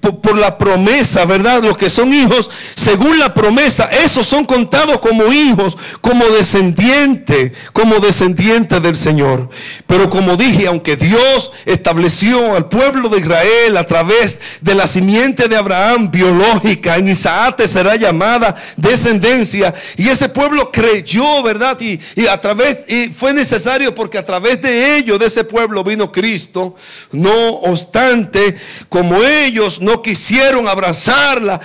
por, 0.00 0.36
la 0.36 0.56
promesa, 0.56 1.24
¿verdad? 1.24 1.62
Los 1.62 1.76
que 1.76 1.90
son 1.90 2.12
hijos 2.12 2.50
según 2.74 3.18
la 3.18 3.34
promesa, 3.34 3.84
esos 3.84 4.26
son 4.26 4.44
contados 4.44 5.00
como 5.00 5.32
hijos, 5.32 5.76
como 6.00 6.24
descendientes, 6.26 7.52
como 7.72 7.98
descendientes 7.98 8.82
del 8.82 8.96
Señor. 8.96 9.48
Pero 9.86 10.08
como 10.10 10.36
dije, 10.36 10.66
aunque 10.66 10.96
Dios 10.96 11.52
estableció 11.66 12.54
al 12.54 12.68
pueblo 12.68 13.08
de 13.08 13.20
Israel 13.20 13.76
a 13.76 13.86
través 13.86 14.38
de 14.60 14.74
la 14.74 14.86
simiente 14.86 15.48
de 15.48 15.56
Abraham 15.56 16.10
biológica, 16.10 16.96
en 16.96 17.08
Isaac 17.08 17.66
será 17.66 17.96
llamada 17.96 18.56
descendencia, 18.76 19.74
y 19.96 20.08
ese 20.08 20.28
pueblo 20.28 20.70
creyó, 20.70 21.42
¿verdad? 21.42 21.78
Y, 21.80 22.00
y 22.14 22.26
a 22.26 22.40
través, 22.40 22.80
y 22.88 23.08
fue 23.08 23.32
necesario 23.32 23.94
porque 23.94 24.18
a 24.18 24.26
través 24.26 24.60
de 24.62 24.96
ellos, 24.96 25.18
de 25.18 25.26
ese 25.26 25.44
pueblo, 25.44 25.84
vino 25.84 26.10
Cristo. 26.12 26.74
No 27.12 27.30
obstante, 27.60 28.56
como 28.88 29.22
ellos 29.22 29.80
no 29.80 29.87
quisieron 30.02 30.68
abrazarla 30.68 31.60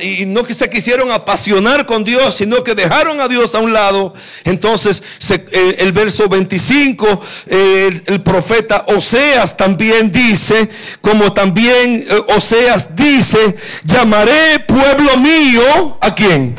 y 0.00 0.26
no 0.26 0.44
se 0.44 0.68
quisieron 0.68 1.10
apasionar 1.10 1.86
con 1.86 2.04
Dios, 2.04 2.34
sino 2.36 2.62
que 2.64 2.74
dejaron 2.74 3.20
a 3.20 3.28
Dios 3.28 3.54
a 3.54 3.58
un 3.58 3.72
lado, 3.72 4.12
entonces 4.44 5.02
eh, 5.30 5.76
el, 5.78 5.92
verso 5.92 6.28
25, 6.28 7.20
eh, 7.46 8.02
el, 8.06 8.22
profeta 8.22 8.84
Oseas 8.88 9.56
también 9.56 10.10
dice, 10.10 10.68
como 11.00 11.32
también 11.32 12.04
eh, 12.08 12.22
Oseas 12.36 12.94
dice, 12.96 13.56
llamaré 13.84 14.60
pueblo 14.66 15.16
mío 15.16 15.98
a 16.00 16.14
quién? 16.14 16.56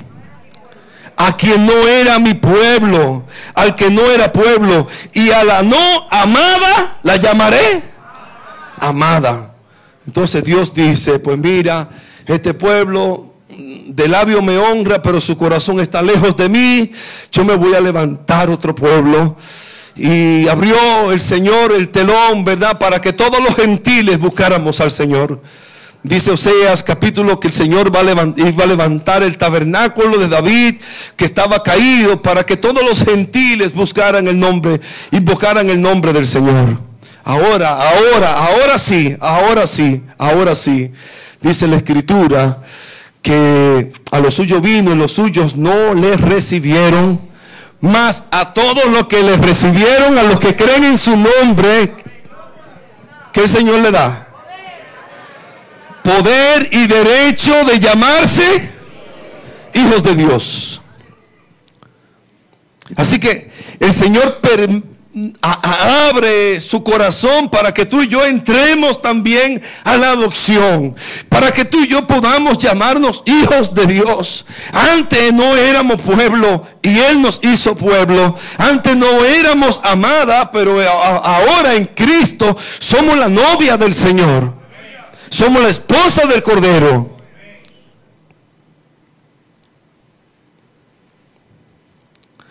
a 1.17 1.37
quien 1.37 1.67
no 1.67 1.87
era 1.87 2.17
mi 2.17 2.33
pueblo, 2.33 3.25
al 3.53 3.75
que 3.75 3.91
no 3.91 4.09
era 4.09 4.33
pueblo, 4.33 4.87
y 5.13 5.29
a 5.29 5.43
la 5.43 5.61
no 5.61 6.07
amada 6.09 6.97
la 7.03 7.17
llamaré 7.17 7.83
amada. 8.79 9.50
Entonces 10.11 10.43
Dios 10.43 10.73
dice, 10.73 11.19
pues 11.19 11.37
mira, 11.37 11.87
este 12.25 12.53
pueblo 12.53 13.33
de 13.47 14.09
labio 14.09 14.41
me 14.41 14.57
honra, 14.57 15.01
pero 15.01 15.21
su 15.21 15.37
corazón 15.37 15.79
está 15.79 16.01
lejos 16.01 16.35
de 16.35 16.49
mí, 16.49 16.91
yo 17.31 17.45
me 17.45 17.55
voy 17.55 17.75
a 17.75 17.79
levantar 17.79 18.49
otro 18.49 18.75
pueblo. 18.75 19.37
Y 19.95 20.49
abrió 20.49 21.13
el 21.13 21.21
Señor 21.21 21.71
el 21.71 21.87
telón, 21.87 22.43
¿verdad? 22.43 22.77
Para 22.77 22.99
que 22.99 23.13
todos 23.13 23.41
los 23.41 23.55
gentiles 23.55 24.19
buscáramos 24.19 24.81
al 24.81 24.91
Señor. 24.91 25.41
Dice 26.03 26.31
Oseas 26.31 26.83
capítulo 26.83 27.39
que 27.39 27.47
el 27.47 27.53
Señor 27.53 27.95
va 27.95 28.01
a, 28.01 28.03
levantar, 28.03 28.45
a 28.45 28.65
levantar 28.65 29.23
el 29.23 29.37
tabernáculo 29.37 30.17
de 30.17 30.27
David 30.27 30.75
que 31.15 31.23
estaba 31.23 31.63
caído 31.63 32.21
para 32.21 32.45
que 32.45 32.57
todos 32.57 32.83
los 32.83 33.01
gentiles 33.01 33.71
buscaran 33.73 34.27
el 34.27 34.37
nombre, 34.37 34.81
invocaran 35.11 35.69
el 35.69 35.81
nombre 35.81 36.11
del 36.11 36.27
Señor. 36.27 36.90
Ahora, 37.23 37.89
ahora, 37.89 38.37
ahora 38.37 38.77
sí, 38.77 39.15
ahora 39.19 39.67
sí, 39.67 40.03
ahora 40.17 40.55
sí. 40.55 40.91
Dice 41.39 41.67
la 41.67 41.77
escritura 41.77 42.61
que 43.21 43.89
a 44.11 44.19
los 44.19 44.33
suyos 44.33 44.61
vino 44.61 44.91
y 44.91 44.95
los 44.95 45.11
suyos 45.11 45.55
no 45.55 45.93
les 45.93 46.19
recibieron, 46.19 47.21
más 47.79 48.25
a 48.31 48.53
todos 48.53 48.85
los 48.85 49.07
que 49.07 49.23
les 49.23 49.39
recibieron, 49.39 50.17
a 50.17 50.23
los 50.23 50.39
que 50.39 50.55
creen 50.55 50.83
en 50.83 50.97
su 50.97 51.15
nombre, 51.15 51.93
que 53.31 53.41
el 53.41 53.49
Señor 53.49 53.79
le 53.79 53.91
da 53.91 54.27
poder 56.03 56.69
y 56.71 56.87
derecho 56.87 57.63
de 57.65 57.79
llamarse 57.79 58.71
hijos 59.73 60.03
de 60.03 60.15
Dios. 60.15 60.81
Así 62.95 63.19
que 63.19 63.51
el 63.79 63.93
Señor 63.93 64.39
abre 65.41 66.61
su 66.61 66.83
corazón 66.83 67.49
para 67.49 67.73
que 67.73 67.85
tú 67.85 68.01
y 68.01 68.07
yo 68.07 68.25
entremos 68.25 69.01
también 69.01 69.61
a 69.83 69.97
la 69.97 70.11
adopción, 70.11 70.95
para 71.27 71.51
que 71.51 71.65
tú 71.65 71.81
y 71.81 71.87
yo 71.87 72.07
podamos 72.07 72.57
llamarnos 72.57 73.23
hijos 73.25 73.73
de 73.75 73.87
Dios. 73.87 74.45
Antes 74.71 75.33
no 75.33 75.55
éramos 75.55 76.01
pueblo 76.01 76.65
y 76.81 76.97
Él 76.97 77.21
nos 77.21 77.39
hizo 77.43 77.75
pueblo. 77.75 78.37
Antes 78.57 78.95
no 78.95 79.25
éramos 79.25 79.81
amada, 79.83 80.51
pero 80.51 80.79
ahora 80.81 81.75
en 81.75 81.85
Cristo 81.87 82.57
somos 82.79 83.17
la 83.17 83.27
novia 83.27 83.77
del 83.77 83.93
Señor. 83.93 84.53
Somos 85.29 85.61
la 85.61 85.69
esposa 85.69 86.25
del 86.25 86.43
Cordero. 86.43 87.17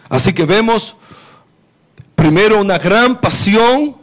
Así 0.08 0.32
que 0.32 0.44
vemos 0.44 0.96
primero 2.20 2.60
una 2.60 2.76
gran 2.76 3.18
pasión 3.18 3.96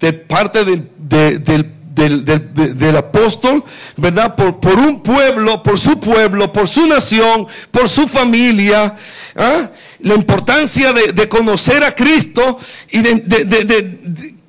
de 0.00 0.14
parte 0.14 0.64
del, 0.64 2.96
apóstol, 2.96 3.62
¿verdad? 3.98 4.34
Por, 4.34 4.60
por, 4.60 4.78
un 4.78 5.02
pueblo, 5.02 5.62
por 5.62 5.78
su 5.78 6.00
pueblo, 6.00 6.50
por 6.50 6.66
su 6.66 6.86
nación, 6.86 7.46
por 7.70 7.90
su 7.90 8.08
familia. 8.08 8.96
¿ah? 9.36 9.68
La 10.00 10.14
importancia 10.14 10.94
de, 10.94 11.28
conocer 11.28 11.84
a 11.84 11.94
Cristo 11.94 12.58
y 12.90 13.00
de, 13.00 13.98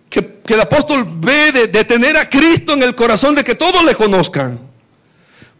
que, 0.09 0.39
el 0.47 0.61
apóstol 0.61 1.05
ve 1.17 1.51
de, 1.51 1.83
tener 1.83 2.15
a 2.15 2.29
Cristo 2.29 2.71
en 2.73 2.83
el 2.83 2.95
corazón 2.95 3.35
de 3.35 3.43
que 3.43 3.55
todos 3.55 3.83
le 3.83 3.95
conozcan. 3.95 4.57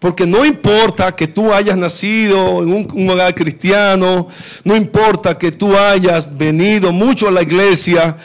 Porque 0.05 0.27
no 0.27 0.45
importa 0.45 1.15
que 1.15 1.25
tú 1.25 1.51
hayas 1.51 1.75
nacido 1.75 2.61
en 2.61 2.71
un, 2.93 3.09
hogar 3.09 3.33
cristiano, 3.33 4.27
no 4.63 4.75
importa 4.75 5.35
que 5.35 5.51
tú 5.51 5.75
hayas 5.75 6.37
venido 6.37 6.91
mucho 6.91 7.27
a 7.27 7.31
la 7.31 7.41
iglesia, 7.41 8.15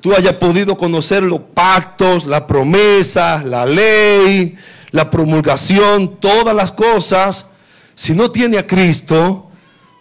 tú 0.00 0.12
hayas 0.12 0.34
podido 0.34 0.76
conocer 0.76 1.22
los 1.22 1.38
pactos, 1.54 2.26
la 2.26 2.44
promesa, 2.44 3.40
la 3.44 3.64
ley, 3.66 4.56
la 4.90 5.08
promulgación, 5.08 6.16
todas 6.16 6.56
las 6.56 6.72
cosas. 6.72 7.46
Si 7.94 8.16
no 8.16 8.32
tiene 8.32 8.58
a 8.58 8.66
Cristo, 8.66 9.48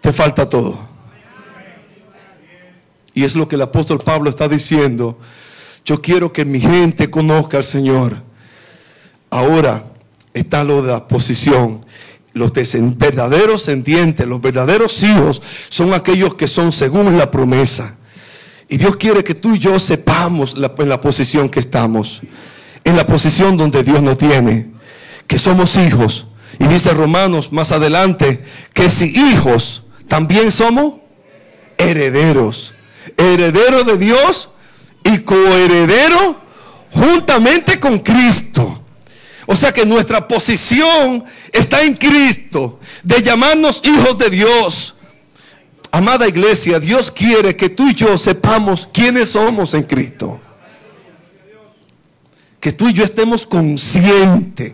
te 0.01 0.11
falta 0.11 0.49
todo. 0.49 0.79
Y 3.13 3.23
es 3.25 3.35
lo 3.35 3.47
que 3.47 3.57
el 3.57 3.61
apóstol 3.61 3.99
Pablo 3.99 4.31
está 4.31 4.47
diciendo 4.47 5.19
yo 5.85 6.01
quiero 6.01 6.33
que 6.33 6.45
mi 6.45 6.59
gente 6.59 7.11
conozca 7.11 7.57
al 7.57 7.63
Señor. 7.63 8.23
Ahora 9.29 9.83
está 10.39 10.63
lo 10.63 10.81
de 10.81 10.91
la 10.91 11.07
posición. 11.07 11.85
Los 12.33 12.51
verdaderos 12.97 13.65
descendientes, 13.65 14.27
los 14.27 14.41
verdaderos 14.41 15.01
hijos, 15.03 15.41
son 15.69 15.93
aquellos 15.93 16.35
que 16.35 16.47
son 16.47 16.71
según 16.71 17.17
la 17.17 17.31
promesa. 17.31 17.95
Y 18.69 18.77
Dios 18.77 18.95
quiere 18.97 19.23
que 19.23 19.33
tú 19.33 19.55
y 19.55 19.59
yo 19.59 19.79
sepamos 19.79 20.55
en 20.55 20.89
la 20.89 21.01
posición 21.01 21.49
que 21.49 21.59
estamos. 21.59 22.21
En 22.83 22.95
la 22.95 23.07
posición 23.07 23.57
donde 23.57 23.83
Dios 23.83 24.01
nos 24.01 24.17
tiene. 24.17 24.71
Que 25.25 25.39
somos 25.39 25.77
hijos. 25.77 26.27
Y 26.59 26.67
dice 26.67 26.93
Romanos 26.93 27.51
más 27.51 27.71
adelante 27.71 28.43
que 28.73 28.89
si 28.89 29.05
hijos, 29.05 29.83
también 30.07 30.51
somos 30.51 30.95
herederos. 31.77 32.73
Herederos 33.15 33.85
de 33.85 33.97
Dios 33.97 34.49
y 35.03 35.19
coheredero 35.19 36.35
juntamente 36.91 37.79
con 37.79 37.99
Cristo. 37.99 38.83
O 39.49 39.55
sea 39.55 39.71
que 39.71 39.85
nuestra 39.85 40.27
posición 40.27 41.23
está 41.53 41.81
en 41.81 41.95
Cristo, 41.95 42.79
de 43.01 43.23
llamarnos 43.23 43.81
hijos 43.83 44.17
de 44.17 44.29
Dios. 44.29 44.95
Amada 45.89 46.27
iglesia, 46.27 46.81
Dios 46.81 47.09
quiere 47.09 47.55
que 47.55 47.69
tú 47.69 47.89
y 47.89 47.95
yo 47.95 48.17
sepamos 48.17 48.87
quiénes 48.91 49.29
somos 49.29 49.73
en 49.73 49.83
Cristo. 49.83 50.41
Que 52.59 52.73
tú 52.73 52.89
y 52.89 52.93
yo 52.93 53.05
estemos 53.05 53.45
conscientes. 53.45 54.73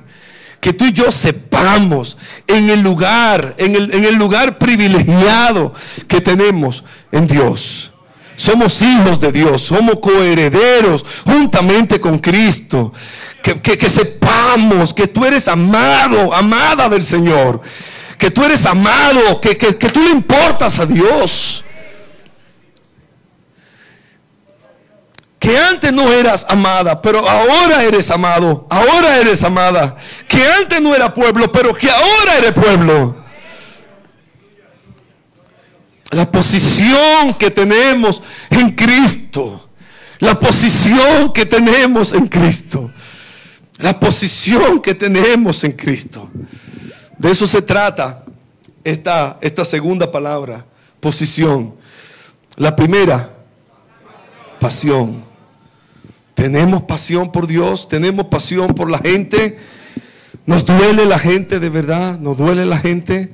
Que 0.59 0.73
tú 0.73 0.86
y 0.86 0.91
yo 0.91 1.12
sepamos 1.12 2.17
en 2.47 2.71
el 2.71 2.81
lugar, 2.81 3.53
en 3.59 3.75
el, 3.75 3.93
en 3.93 4.05
el 4.05 4.15
lugar 4.15 4.57
privilegiado 4.57 5.71
que 6.07 6.19
tenemos 6.19 6.83
en 7.12 7.27
Dios. 7.27 7.91
Somos 8.36 8.81
hijos 8.81 9.19
de 9.19 9.31
Dios, 9.31 9.62
somos 9.62 9.99
coherederos 9.99 11.05
juntamente 11.25 11.99
con 11.99 12.17
Cristo. 12.17 12.91
Que, 13.43 13.89
sepamos 13.89 14.93
que 14.93 15.06
tú 15.06 15.25
eres 15.25 15.47
amado, 15.47 16.34
amada 16.34 16.89
del 16.89 17.03
Señor. 17.03 17.62
Que 18.17 18.32
tú 18.32 18.43
eres 18.43 18.65
amado, 18.65 19.39
que, 19.41 19.58
que 19.58 19.89
tú 19.89 20.01
le 20.01 20.12
importas 20.12 20.79
a 20.79 20.86
Dios. 20.86 21.63
que 25.43 25.58
antes 25.58 25.91
no 25.91 26.10
eras 26.10 26.45
amada, 26.47 27.01
pero 27.01 27.27
ahora 27.27 27.84
eres 27.84 28.10
amado, 28.12 28.65
ahora 28.69 29.17
eres 29.17 29.43
amada, 29.43 29.97
que 30.25 30.41
antes 30.41 30.82
no 30.82 30.95
era 30.95 31.13
pueblo, 31.13 31.51
pero 31.51 31.73
que 31.73 31.91
ahora 31.91 32.38
eres 32.38 32.53
pueblo. 32.53 33.17
La 36.12 36.32
posición 36.32 37.34
que 37.34 37.51
tenemos 37.51 38.21
en 38.51 38.69
Cristo. 38.69 39.69
La 40.19 40.39
posición 40.39 41.34
que 41.34 41.45
tenemos 41.45 42.13
en 42.13 42.27
Cristo. 42.29 42.89
La 43.84 44.00
posición 44.00 44.82
que 44.82 44.96
tenemos 44.96 45.65
en 45.65 45.74
Cristo. 45.74 46.30
De 47.17 47.30
eso 47.30 47.46
se 47.46 47.62
trata 47.62 48.24
esta, 48.82 49.38
esta 49.41 49.65
segunda 49.65 50.10
palabra, 50.10 50.65
posición. 51.02 51.76
La 52.56 52.78
primera, 52.78 53.30
pasión. 54.58 55.22
Tenemos 56.34 56.84
pasión 56.84 57.30
por 57.30 57.46
Dios, 57.46 57.89
tenemos 57.89 58.28
pasión 58.28 58.74
por 58.74 58.89
la 58.89 59.00
gente. 59.00 59.60
Nos 60.46 60.65
duele 60.65 61.06
la 61.06 61.19
gente 61.19 61.60
de 61.60 61.69
verdad, 61.69 62.17
nos 62.19 62.38
duele 62.38 62.63
la 62.63 62.78
gente 62.78 63.34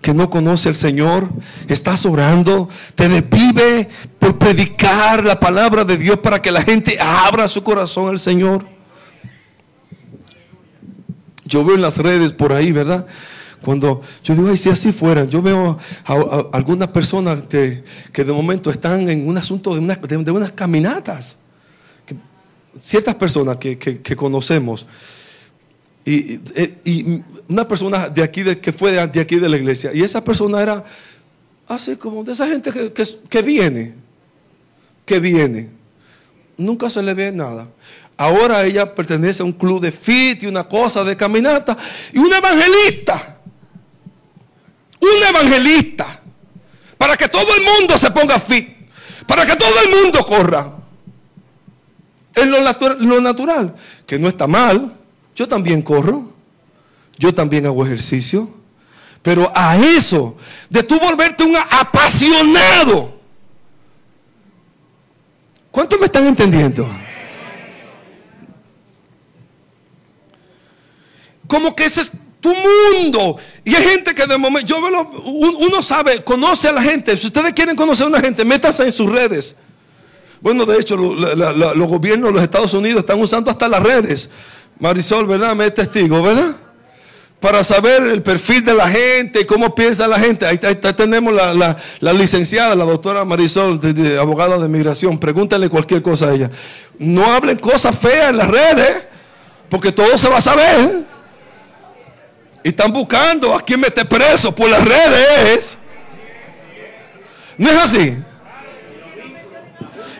que 0.00 0.14
no 0.14 0.30
conoce 0.30 0.70
al 0.70 0.74
Señor. 0.74 1.28
Estás 1.68 2.06
orando, 2.06 2.66
te 2.94 3.10
desvive 3.10 3.90
por 4.18 4.38
predicar 4.38 5.22
la 5.22 5.38
palabra 5.38 5.84
de 5.84 5.98
Dios 5.98 6.18
para 6.20 6.40
que 6.40 6.50
la 6.50 6.62
gente 6.62 6.96
abra 6.98 7.46
su 7.46 7.62
corazón 7.62 8.08
al 8.08 8.18
Señor. 8.18 8.72
Yo 11.52 11.62
veo 11.62 11.74
en 11.74 11.82
las 11.82 11.98
redes 11.98 12.32
por 12.32 12.50
ahí, 12.54 12.72
¿verdad? 12.72 13.06
Cuando 13.62 14.00
yo 14.24 14.34
digo, 14.34 14.48
ay, 14.48 14.56
si 14.56 14.70
así 14.70 14.90
fuera, 14.90 15.26
yo 15.26 15.42
veo 15.42 15.78
a, 16.06 16.46
algunas 16.54 16.88
personas 16.88 17.40
que, 17.42 17.84
de 18.24 18.32
momento 18.32 18.70
están 18.70 19.06
en 19.10 19.28
un 19.28 19.36
asunto 19.36 19.74
de, 19.74 20.30
unas 20.32 20.52
caminatas. 20.52 21.36
ciertas 22.80 23.16
personas 23.16 23.58
que, 23.58 24.16
conocemos. 24.16 24.86
Y, 26.06 26.40
una 27.48 27.68
persona 27.68 28.08
de 28.08 28.22
aquí, 28.22 28.42
de, 28.42 28.58
que 28.58 28.72
fue 28.72 28.92
de, 28.92 29.20
aquí 29.20 29.38
de 29.38 29.48
la 29.48 29.58
iglesia, 29.58 29.90
y 29.92 30.00
esa 30.02 30.24
persona 30.24 30.62
era 30.62 30.82
así 31.68 31.96
como 31.96 32.24
de 32.24 32.32
esa 32.32 32.48
gente 32.48 32.72
que, 32.72 32.90
que 33.28 33.42
viene, 33.42 33.94
que 35.04 35.20
viene. 35.20 35.68
Nunca 36.56 36.88
se 36.88 37.02
le 37.02 37.12
ve 37.12 37.30
nada. 37.30 37.68
Ahora 38.16 38.64
ella 38.64 38.94
pertenece 38.94 39.42
a 39.42 39.46
un 39.46 39.52
club 39.52 39.80
de 39.80 39.90
fit 39.90 40.42
y 40.42 40.46
una 40.46 40.64
cosa 40.64 41.02
de 41.02 41.16
caminata. 41.16 41.76
Y 42.12 42.18
un 42.18 42.32
evangelista. 42.32 43.32
Un 45.02 45.22
evangelista, 45.28 46.20
para 46.96 47.16
que 47.16 47.28
todo 47.28 47.52
el 47.56 47.62
mundo 47.62 47.98
se 47.98 48.12
ponga 48.12 48.38
fit, 48.38 48.68
para 49.26 49.44
que 49.44 49.56
todo 49.56 49.74
el 49.84 49.90
mundo 49.90 50.24
corra. 50.24 50.70
Es 52.32 52.46
lo, 52.46 53.20
natural, 53.20 53.74
que 54.06 54.20
no 54.20 54.28
está 54.28 54.46
mal. 54.46 54.96
Yo 55.34 55.48
también 55.48 55.82
corro, 55.82 56.32
yo 57.18 57.34
también 57.34 57.66
hago 57.66 57.84
ejercicio, 57.84 58.48
pero 59.22 59.50
a 59.52 59.76
eso, 59.76 60.36
de 60.70 60.84
tú 60.84 61.00
volverte 61.00 61.42
un 61.42 61.56
apasionado, 61.56 63.12
¿cuántos 65.72 65.98
me 65.98 66.06
están 66.06 66.28
entendiendo? 66.28 66.88
Como 71.46 71.74
que 71.74 71.84
ese 71.84 72.02
es 72.02 72.12
tu 72.42 72.52
mundo. 72.52 73.38
Y 73.64 73.74
hay 73.74 73.84
gente 73.84 74.14
que 74.14 74.26
de 74.26 74.36
momento, 74.36 74.66
yo 74.66 74.82
veo, 74.82 75.10
uno 75.24 75.80
sabe, 75.82 76.22
conoce 76.24 76.68
a 76.68 76.72
la 76.72 76.82
gente. 76.82 77.16
Si 77.16 77.28
ustedes 77.28 77.52
quieren 77.52 77.76
conocer 77.76 78.04
a 78.04 78.08
una 78.08 78.20
gente, 78.20 78.44
métase 78.44 78.84
en 78.84 78.92
sus 78.92 79.10
redes. 79.10 79.56
Bueno, 80.40 80.66
de 80.66 80.76
hecho, 80.76 80.96
los 80.96 81.88
gobiernos 81.88 82.30
de 82.30 82.34
los 82.34 82.42
Estados 82.42 82.74
Unidos 82.74 83.00
están 83.00 83.20
usando 83.20 83.50
hasta 83.50 83.68
las 83.68 83.80
redes. 83.80 84.28
Marisol, 84.80 85.26
¿verdad? 85.26 85.54
Me 85.54 85.66
es 85.66 85.74
testigo, 85.74 86.20
¿verdad? 86.20 86.56
Para 87.38 87.62
saber 87.62 88.02
el 88.02 88.22
perfil 88.22 88.64
de 88.64 88.74
la 88.74 88.88
gente, 88.88 89.46
cómo 89.46 89.72
piensa 89.72 90.08
la 90.08 90.18
gente. 90.18 90.44
Ahí, 90.44 90.58
tenemos 90.58 91.32
la, 91.32 92.12
licenciada, 92.12 92.74
la 92.74 92.84
doctora 92.84 93.24
Marisol, 93.24 93.80
abogada 94.20 94.58
de 94.58 94.68
migración. 94.68 95.18
Pregúntale 95.18 95.68
cualquier 95.68 96.02
cosa 96.02 96.26
a 96.26 96.34
ella. 96.34 96.50
No 96.98 97.32
hablen 97.32 97.58
cosas 97.58 97.96
feas 97.96 98.30
en 98.30 98.38
las 98.38 98.48
redes, 98.48 99.06
porque 99.68 99.92
todo 99.92 100.18
se 100.18 100.28
va 100.28 100.38
a 100.38 100.40
saber. 100.40 101.11
Y 102.64 102.68
están 102.68 102.92
buscando 102.92 103.54
a 103.54 103.60
quien 103.60 103.80
mete 103.80 104.04
preso 104.04 104.54
por 104.54 104.68
las 104.68 104.84
redes. 104.84 105.76
¿No 107.58 107.70
es 107.70 107.82
así? 107.82 108.16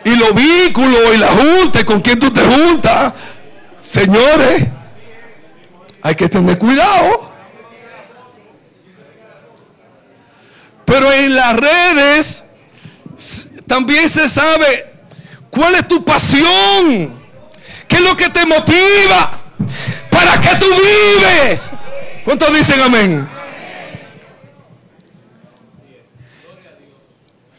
Y 0.05 0.15
los 0.15 0.35
vínculos 0.35 1.01
y 1.13 1.17
la 1.17 1.27
junta 1.27 1.85
con 1.85 2.01
quien 2.01 2.19
tú 2.19 2.31
te 2.31 2.41
juntas. 2.41 3.13
Señores, 3.81 4.63
hay 6.01 6.15
que 6.15 6.27
tener 6.27 6.57
cuidado. 6.57 7.31
Pero 10.85 11.11
en 11.13 11.35
las 11.35 11.55
redes 11.55 12.43
también 13.65 14.09
se 14.09 14.27
sabe 14.27 14.85
cuál 15.49 15.75
es 15.75 15.87
tu 15.87 16.03
pasión. 16.03 17.23
¿Qué 17.87 17.95
es 17.95 18.01
lo 18.01 18.17
que 18.17 18.29
te 18.29 18.45
motiva? 18.45 19.31
¿Para 20.09 20.41
qué 20.41 20.49
tú 20.59 20.65
vives? 20.69 21.71
¿Cuántos 22.23 22.55
dicen 22.55 22.79
amén? 22.81 23.29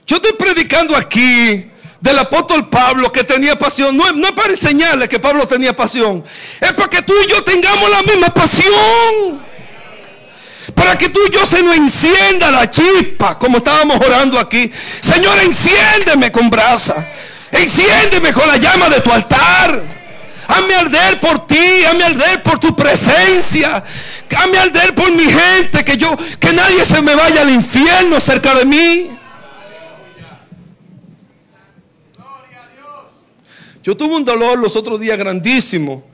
Yo 0.07 0.17
estoy 0.17 0.33
predicando 0.33 0.97
aquí 0.97 1.71
del 2.01 2.19
apóstol 2.19 2.69
Pablo 2.69 3.11
que 3.11 3.25
tenía 3.25 3.59
pasión. 3.59 3.97
No, 3.97 4.13
no 4.13 4.27
es 4.27 4.33
para 4.33 4.51
enseñarle 4.51 5.09
que 5.09 5.19
Pablo 5.19 5.47
tenía 5.47 5.75
pasión. 5.75 6.25
Es 6.61 6.73
para 6.73 6.89
que 6.89 7.03
tú 7.03 7.15
y 7.25 7.31
yo 7.31 7.43
tengamos 7.45 7.91
la 7.91 8.03
misma 8.03 8.29
pasión. 8.29 9.43
Para 10.75 10.97
que 10.97 11.11
tú 11.11 11.21
y 11.29 11.31
yo 11.31 11.45
se 11.45 11.63
nos 11.63 11.77
encienda 11.77 12.51
la 12.51 12.71
chispa, 12.71 13.39
como 13.39 13.59
estábamos 13.59 13.97
orando 14.05 14.39
aquí. 14.39 14.71
Señor, 15.01 15.39
enciéndeme 15.41 16.33
con 16.33 16.49
brasa. 16.49 17.07
Enciéndeme 17.51 18.33
con 18.33 18.47
la 18.49 18.57
llama 18.57 18.89
de 18.89 19.01
tu 19.01 19.13
altar. 19.13 19.94
Hazme 20.49 20.75
arder 20.75 21.21
por 21.21 21.47
ti, 21.47 21.85
hazme 21.87 22.05
arder 22.05 22.43
por 22.43 22.59
tu 22.59 22.75
presencia. 22.75 23.83
Hazme 24.37 24.59
arder 24.59 24.95
por 24.95 25.11
mi 25.13 25.25
gente, 25.25 25.85
que 25.85 25.97
yo, 25.97 26.17
que 26.39 26.53
nadie 26.53 26.85
se 26.85 27.01
me 27.03 27.15
vaya 27.15 27.43
al 27.43 27.51
infierno 27.51 28.21
cerca 28.21 28.55
de 28.55 28.65
mí. 28.65 29.11
Yo 33.83 33.95
tuve 33.95 34.17
un 34.17 34.25
dolor 34.25 34.59
los 34.59 34.77
otros 34.77 34.99
días 34.99 35.19
grandísimo. 35.19 36.05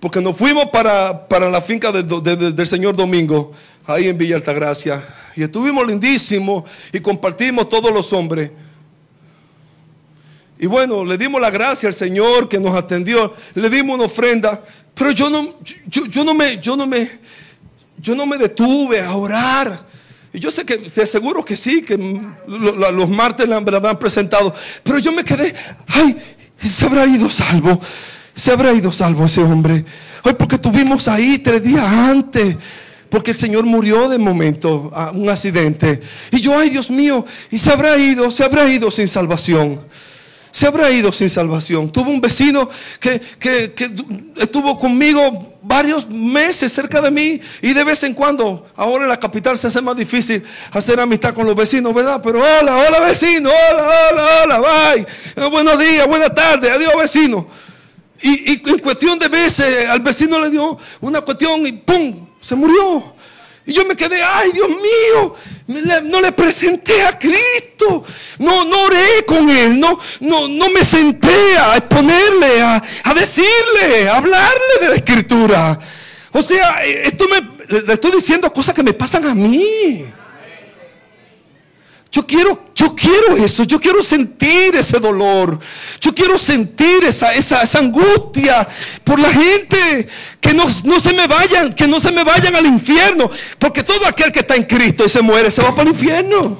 Porque 0.00 0.20
nos 0.20 0.36
fuimos 0.36 0.70
para, 0.70 1.26
la 1.50 1.60
finca 1.60 1.92
del 1.92 2.66
Señor 2.66 2.96
Domingo, 2.96 3.52
ahí 3.86 4.08
en 4.08 4.18
Villa 4.18 4.36
Altagracia. 4.36 5.04
Y 5.36 5.42
estuvimos 5.42 5.86
lindísimos 5.86 6.64
y 6.92 7.00
compartimos 7.00 7.68
todos 7.68 7.92
los 7.92 8.12
hombres. 8.12 8.50
Y 10.62 10.66
bueno, 10.66 11.06
le 11.06 11.16
dimos 11.16 11.40
la 11.40 11.48
gracia 11.48 11.88
al 11.88 11.94
Señor 11.94 12.46
que 12.46 12.58
nos 12.58 12.76
atendió, 12.76 13.34
le 13.54 13.70
dimos 13.70 13.96
una 13.96 14.04
ofrenda, 14.04 14.62
pero 14.94 15.10
yo 15.10 15.30
no, 15.30 15.54
yo, 15.86 16.22
no 16.22 16.34
me, 16.34 16.60
yo 16.60 16.76
no 16.76 16.86
me, 16.86 17.10
yo 17.96 18.14
no 18.14 18.26
me 18.26 18.36
detuve 18.36 19.00
a 19.00 19.16
orar. 19.16 19.86
Y 20.34 20.38
yo 20.38 20.50
sé 20.50 20.66
que, 20.66 20.76
te 20.76 21.02
aseguro 21.02 21.42
que 21.42 21.56
sí, 21.56 21.80
que 21.80 21.96
los 22.46 23.08
martes 23.08 23.48
la 23.48 23.56
han 23.56 23.98
presentado, 23.98 24.54
pero 24.82 24.98
yo 24.98 25.12
me 25.12 25.24
quedé, 25.24 25.54
ay, 25.86 26.14
se 26.62 26.84
habrá 26.84 27.06
ido 27.06 27.30
salvo, 27.30 27.80
se 28.34 28.52
habrá 28.52 28.74
ido 28.74 28.92
salvo 28.92 29.24
ese 29.24 29.40
hombre. 29.40 29.82
Ay, 30.22 30.34
porque 30.34 30.58
tuvimos 30.58 31.08
ahí 31.08 31.38
tres 31.38 31.62
días 31.62 31.84
antes 31.84 32.56
porque 33.08 33.30
el 33.32 33.36
Señor 33.36 33.64
murió 33.64 34.08
de 34.08 34.18
momento 34.18 34.92
un 35.14 35.30
accidente. 35.30 36.00
Y 36.30 36.40
yo, 36.40 36.56
ay 36.56 36.68
Dios 36.68 36.90
mío, 36.90 37.24
y 37.50 37.56
se 37.56 37.72
habrá 37.72 37.96
ido, 37.96 38.30
se 38.30 38.44
habrá 38.44 38.68
ido 38.68 38.90
sin 38.90 39.08
salvación 39.08 39.80
se 40.52 40.66
habrá 40.66 40.90
ido 40.90 41.12
sin 41.12 41.28
salvación. 41.28 41.90
Tuve 41.90 42.10
un 42.10 42.20
vecino 42.20 42.68
que, 42.98 43.20
estuvo 44.36 44.78
conmigo 44.78 45.58
varios 45.62 46.08
meses 46.08 46.72
cerca 46.72 47.00
de 47.00 47.10
mí 47.10 47.40
y 47.62 47.72
de 47.72 47.84
vez 47.84 48.02
en 48.04 48.14
cuando, 48.14 48.66
ahora 48.76 49.04
en 49.04 49.10
la 49.10 49.20
capital 49.20 49.56
se 49.58 49.66
hace 49.66 49.80
más 49.80 49.96
difícil 49.96 50.42
hacer 50.72 50.98
amistad 50.98 51.34
con 51.34 51.46
los 51.46 51.54
vecinos, 51.54 51.94
¿verdad? 51.94 52.20
Pero 52.22 52.40
hola, 52.40 52.76
hola 52.76 53.00
vecino, 53.00 53.50
hola, 53.50 53.90
hola, 54.10 54.28
hola, 54.42 54.60
bye. 54.60 55.06
Eh, 55.36 55.48
buenos 55.48 55.78
días, 55.78 56.06
buenas 56.06 56.34
tardes, 56.34 56.70
adiós 56.70 56.92
vecino. 56.98 57.46
Y, 58.22 58.52
y 58.52 58.62
en 58.66 58.78
cuestión 58.78 59.18
de 59.18 59.28
veces 59.28 59.88
al 59.88 60.00
vecino 60.00 60.40
le 60.40 60.50
dio 60.50 60.76
una 61.00 61.20
cuestión 61.20 61.64
y 61.66 61.72
¡pum! 61.72 62.28
Se 62.40 62.54
murió. 62.54 63.14
Y 63.66 63.72
yo 63.72 63.84
me 63.84 63.94
quedé, 63.94 64.22
ay 64.22 64.50
Dios 64.52 64.68
mío, 64.68 65.34
no 66.04 66.20
le 66.20 66.32
presenté 66.32 67.02
a 67.02 67.18
Cristo, 67.18 68.04
no, 68.38 68.64
no 68.64 68.82
oré 68.82 69.24
con 69.26 69.48
Él, 69.48 69.78
no, 69.78 69.98
no, 70.20 70.48
no 70.48 70.70
me 70.70 70.84
senté 70.84 71.56
a 71.56 71.76
exponerle, 71.76 72.60
a, 72.60 72.82
a 73.04 73.14
decirle, 73.14 74.08
a 74.08 74.16
hablarle 74.16 74.80
de 74.80 74.88
la 74.88 74.94
Escritura. 74.96 75.78
O 76.32 76.42
sea, 76.42 76.84
esto 76.84 77.26
me, 77.28 77.76
le 77.82 77.92
estoy 77.92 78.12
diciendo 78.12 78.52
cosas 78.52 78.74
que 78.74 78.82
me 78.82 78.92
pasan 78.92 79.26
a 79.26 79.34
mí. 79.34 80.04
Yo 82.12 82.26
quiero, 82.26 82.58
yo 82.74 82.92
quiero 82.94 83.36
eso, 83.36 83.62
yo 83.62 83.78
quiero 83.80 84.02
sentir 84.02 84.74
ese 84.74 84.98
dolor, 84.98 85.60
yo 86.00 86.12
quiero 86.12 86.36
sentir 86.36 87.04
esa, 87.04 87.32
esa, 87.34 87.78
angustia 87.78 88.66
por 89.04 89.20
la 89.20 89.30
gente, 89.30 90.08
que 90.40 90.52
no, 90.52 90.68
se 90.68 91.14
me 91.14 91.28
vayan, 91.28 91.72
que 91.72 91.86
no 91.86 92.00
se 92.00 92.10
me 92.10 92.24
vayan 92.24 92.56
al 92.56 92.66
infierno, 92.66 93.30
porque 93.60 93.84
todo 93.84 94.06
aquel 94.06 94.32
que 94.32 94.40
está 94.40 94.56
en 94.56 94.64
Cristo 94.64 95.04
y 95.04 95.08
se 95.08 95.22
muere 95.22 95.52
se 95.52 95.62
va 95.62 95.70
para 95.70 95.82
el 95.88 95.94
infierno. 95.94 96.58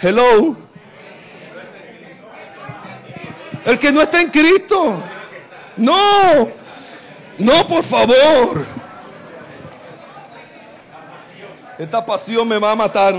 Hello. 0.00 0.56
El 3.64 3.80
que 3.80 3.90
no 3.90 4.00
está 4.00 4.20
en 4.20 4.30
Cristo. 4.30 5.02
No, 5.76 6.48
no, 7.38 7.66
por 7.66 7.82
favor. 7.82 8.64
Esta 11.78 12.04
pasión 12.06 12.48
me 12.48 12.58
va 12.58 12.72
a 12.72 12.76
matar. 12.76 13.14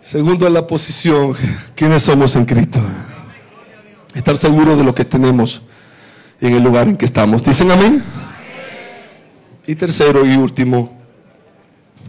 Segundo 0.00 0.46
en 0.46 0.54
la 0.54 0.66
posición, 0.66 1.34
¿quiénes 1.74 2.02
somos 2.02 2.34
en 2.34 2.46
Cristo? 2.46 2.80
Estar 4.14 4.38
seguro 4.38 4.74
de 4.74 4.82
lo 4.82 4.94
que 4.94 5.04
tenemos 5.04 5.62
en 6.40 6.54
el 6.54 6.62
lugar 6.62 6.88
en 6.88 6.96
que 6.96 7.04
estamos. 7.04 7.44
¿Dicen 7.44 7.70
amén? 7.70 8.02
Y 9.66 9.74
tercero 9.74 10.24
y 10.24 10.34
último 10.34 10.98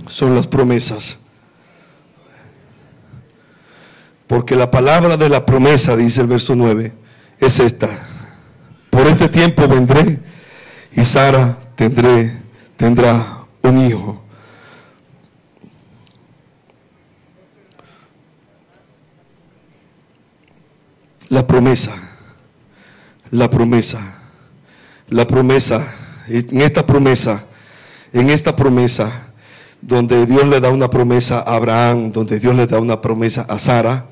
son 0.08 0.34
las 0.34 0.48
promesas. 0.48 1.20
Porque 4.28 4.56
la 4.56 4.72
palabra 4.72 5.18
de 5.18 5.28
la 5.28 5.46
promesa, 5.46 5.98
dice 5.98 6.22
el 6.22 6.28
verso 6.28 6.56
9, 6.56 6.94
es 7.40 7.60
esta. 7.60 7.90
Por 8.90 9.08
este 9.08 9.30
tiempo 9.30 9.68
vendré 9.68 10.20
y 10.92 11.04
Sara 11.04 11.58
tendrá 12.78 13.46
un 13.62 13.80
hijo. 13.80 14.22
La 21.30 21.46
promesa, 21.46 21.96
la 23.30 23.50
promesa, 23.50 24.00
la 25.10 25.28
promesa, 25.28 25.94
en 26.28 26.62
esta 26.62 26.86
promesa, 26.86 27.44
en 28.14 28.32
esta 28.32 28.56
promesa, 28.56 29.28
donde 29.82 30.26
Dios 30.26 30.48
le 30.48 30.60
da 30.60 30.70
una 30.70 30.90
promesa 30.90 31.40
a 31.40 31.56
Abraham, 31.56 32.12
donde 32.12 32.40
Dios 32.40 32.56
le 32.56 32.66
da 32.66 32.80
una 32.80 33.00
promesa 33.00 33.46
a 33.48 33.60
Sara, 33.60 34.08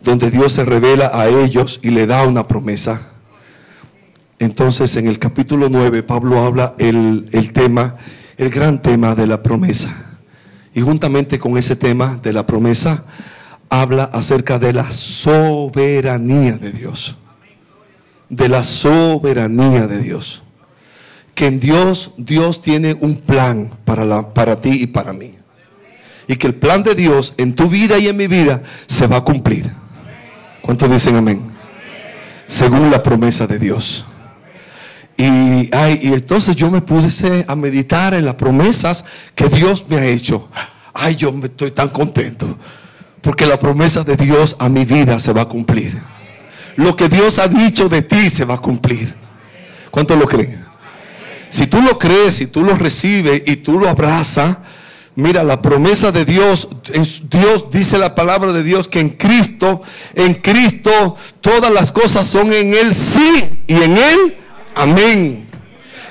donde 0.00 0.30
Dios 0.30 0.52
se 0.52 0.64
revela 0.64 1.10
a 1.12 1.28
ellos 1.28 1.80
y 1.82 1.90
le 1.90 2.06
da 2.06 2.26
una 2.26 2.46
promesa. 2.46 3.12
Entonces 4.38 4.96
en 4.96 5.06
el 5.06 5.18
capítulo 5.18 5.68
9 5.68 6.02
Pablo 6.02 6.44
habla 6.44 6.74
el, 6.78 7.24
el 7.32 7.52
tema, 7.52 7.96
el 8.36 8.50
gran 8.50 8.80
tema 8.80 9.14
de 9.14 9.26
la 9.26 9.42
promesa. 9.42 10.08
Y 10.74 10.80
juntamente 10.80 11.38
con 11.38 11.58
ese 11.58 11.74
tema 11.74 12.20
de 12.22 12.32
la 12.32 12.46
promesa, 12.46 13.04
habla 13.68 14.04
acerca 14.04 14.58
de 14.58 14.72
la 14.72 14.90
soberanía 14.90 16.52
de 16.52 16.72
Dios. 16.72 17.16
De 18.28 18.48
la 18.48 18.62
soberanía 18.62 19.86
de 19.86 19.98
Dios. 19.98 20.42
Que 21.34 21.46
en 21.46 21.60
Dios, 21.60 22.12
Dios 22.16 22.62
tiene 22.62 22.96
un 23.00 23.16
plan 23.16 23.70
para, 23.84 24.04
la, 24.04 24.32
para 24.34 24.60
ti 24.60 24.82
y 24.82 24.86
para 24.86 25.12
mí. 25.12 25.34
Y 26.26 26.36
que 26.36 26.46
el 26.46 26.54
plan 26.54 26.82
de 26.82 26.94
Dios 26.94 27.34
en 27.38 27.54
tu 27.54 27.68
vida 27.68 27.98
y 27.98 28.08
en 28.08 28.16
mi 28.16 28.26
vida 28.26 28.62
se 28.86 29.06
va 29.06 29.18
a 29.18 29.24
cumplir. 29.24 29.70
¿Cuántos 30.62 30.90
dicen 30.90 31.16
amén? 31.16 31.42
Según 32.46 32.90
la 32.90 33.02
promesa 33.02 33.46
de 33.46 33.58
Dios. 33.58 34.04
Y, 35.16 35.68
ay, 35.74 35.98
y 36.02 36.12
entonces 36.12 36.54
yo 36.54 36.70
me 36.70 36.80
puse 36.80 37.44
a 37.48 37.56
meditar 37.56 38.14
en 38.14 38.24
las 38.24 38.34
promesas 38.34 39.04
que 39.34 39.48
Dios 39.48 39.84
me 39.88 39.96
ha 39.96 40.06
hecho. 40.06 40.48
Ay, 40.94 41.16
yo 41.16 41.32
me 41.32 41.46
estoy 41.46 41.72
tan 41.72 41.88
contento. 41.88 42.56
Porque 43.20 43.46
la 43.46 43.58
promesa 43.58 44.04
de 44.04 44.16
Dios 44.16 44.56
a 44.58 44.68
mi 44.68 44.84
vida 44.84 45.18
se 45.18 45.32
va 45.32 45.42
a 45.42 45.48
cumplir. 45.48 46.00
Lo 46.76 46.94
que 46.94 47.08
Dios 47.08 47.40
ha 47.40 47.48
dicho 47.48 47.88
de 47.88 48.02
ti 48.02 48.30
se 48.30 48.44
va 48.44 48.54
a 48.54 48.58
cumplir. 48.58 49.12
¿Cuántos 49.90 50.16
lo 50.16 50.26
creen? 50.26 50.64
Si 51.50 51.66
tú 51.66 51.82
lo 51.82 51.98
crees, 51.98 52.34
si 52.34 52.46
tú 52.46 52.62
lo 52.62 52.76
recibes 52.76 53.42
y 53.46 53.56
tú 53.56 53.80
lo 53.80 53.88
abrazas, 53.88 54.58
mira, 55.18 55.42
la 55.42 55.60
promesa 55.60 56.12
de 56.12 56.24
Dios, 56.24 56.68
Dios 57.28 57.70
dice 57.72 57.98
la 57.98 58.14
palabra 58.14 58.52
de 58.52 58.62
Dios 58.62 58.88
que 58.88 59.00
en 59.00 59.10
Cristo, 59.10 59.82
en 60.14 60.34
Cristo 60.34 61.16
todas 61.40 61.72
las 61.72 61.90
cosas 61.90 62.24
son 62.24 62.52
en 62.52 62.72
Él 62.72 62.94
sí 62.94 63.64
y 63.66 63.74
en 63.74 63.98
Él 63.98 64.36
amén 64.76 65.48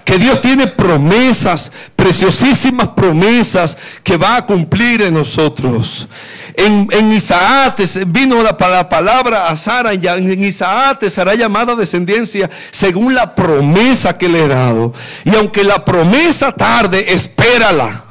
que 0.03 0.17
Dios 0.17 0.41
tiene 0.41 0.67
promesas, 0.67 1.69
preciosísimas 1.95 2.87
promesas 2.89 3.77
que 4.03 4.15
va 4.15 4.37
a 4.37 4.45
cumplir 4.45 5.01
en 5.01 5.13
nosotros. 5.13 6.07
En, 6.53 6.87
en 6.91 7.11
Isaac 7.11 7.81
vino 8.07 8.41
la, 8.41 8.57
la, 8.57 8.87
palabra 8.87 9.47
a 9.47 9.57
Sara, 9.57 9.91
en 9.93 10.43
Isaac 10.43 11.09
será 11.09 11.35
llamada 11.35 11.75
descendencia 11.75 12.49
según 12.71 13.15
la 13.15 13.35
promesa 13.35 14.17
que 14.17 14.29
le 14.29 14.45
he 14.45 14.47
dado. 14.47 14.93
Y 15.25 15.35
aunque 15.35 15.65
la 15.65 15.83
promesa 15.83 16.53
tarde, 16.53 17.13
espérala. 17.13 18.06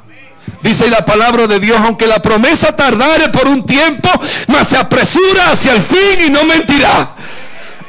Dice 0.67 0.91
la 0.91 1.05
palabra 1.05 1.47
de 1.47 1.61
Dios, 1.61 1.79
aunque 1.81 2.09
la 2.09 2.21
promesa 2.21 2.75
tardare 2.75 3.29
por 3.29 3.47
un 3.47 3.65
tiempo, 3.65 4.11
mas 4.49 4.67
se 4.67 4.77
apresura 4.77 5.53
hacia 5.53 5.75
el 5.75 5.81
fin 5.81 6.27
y 6.27 6.31
no 6.31 6.43
mentirá. 6.45 7.15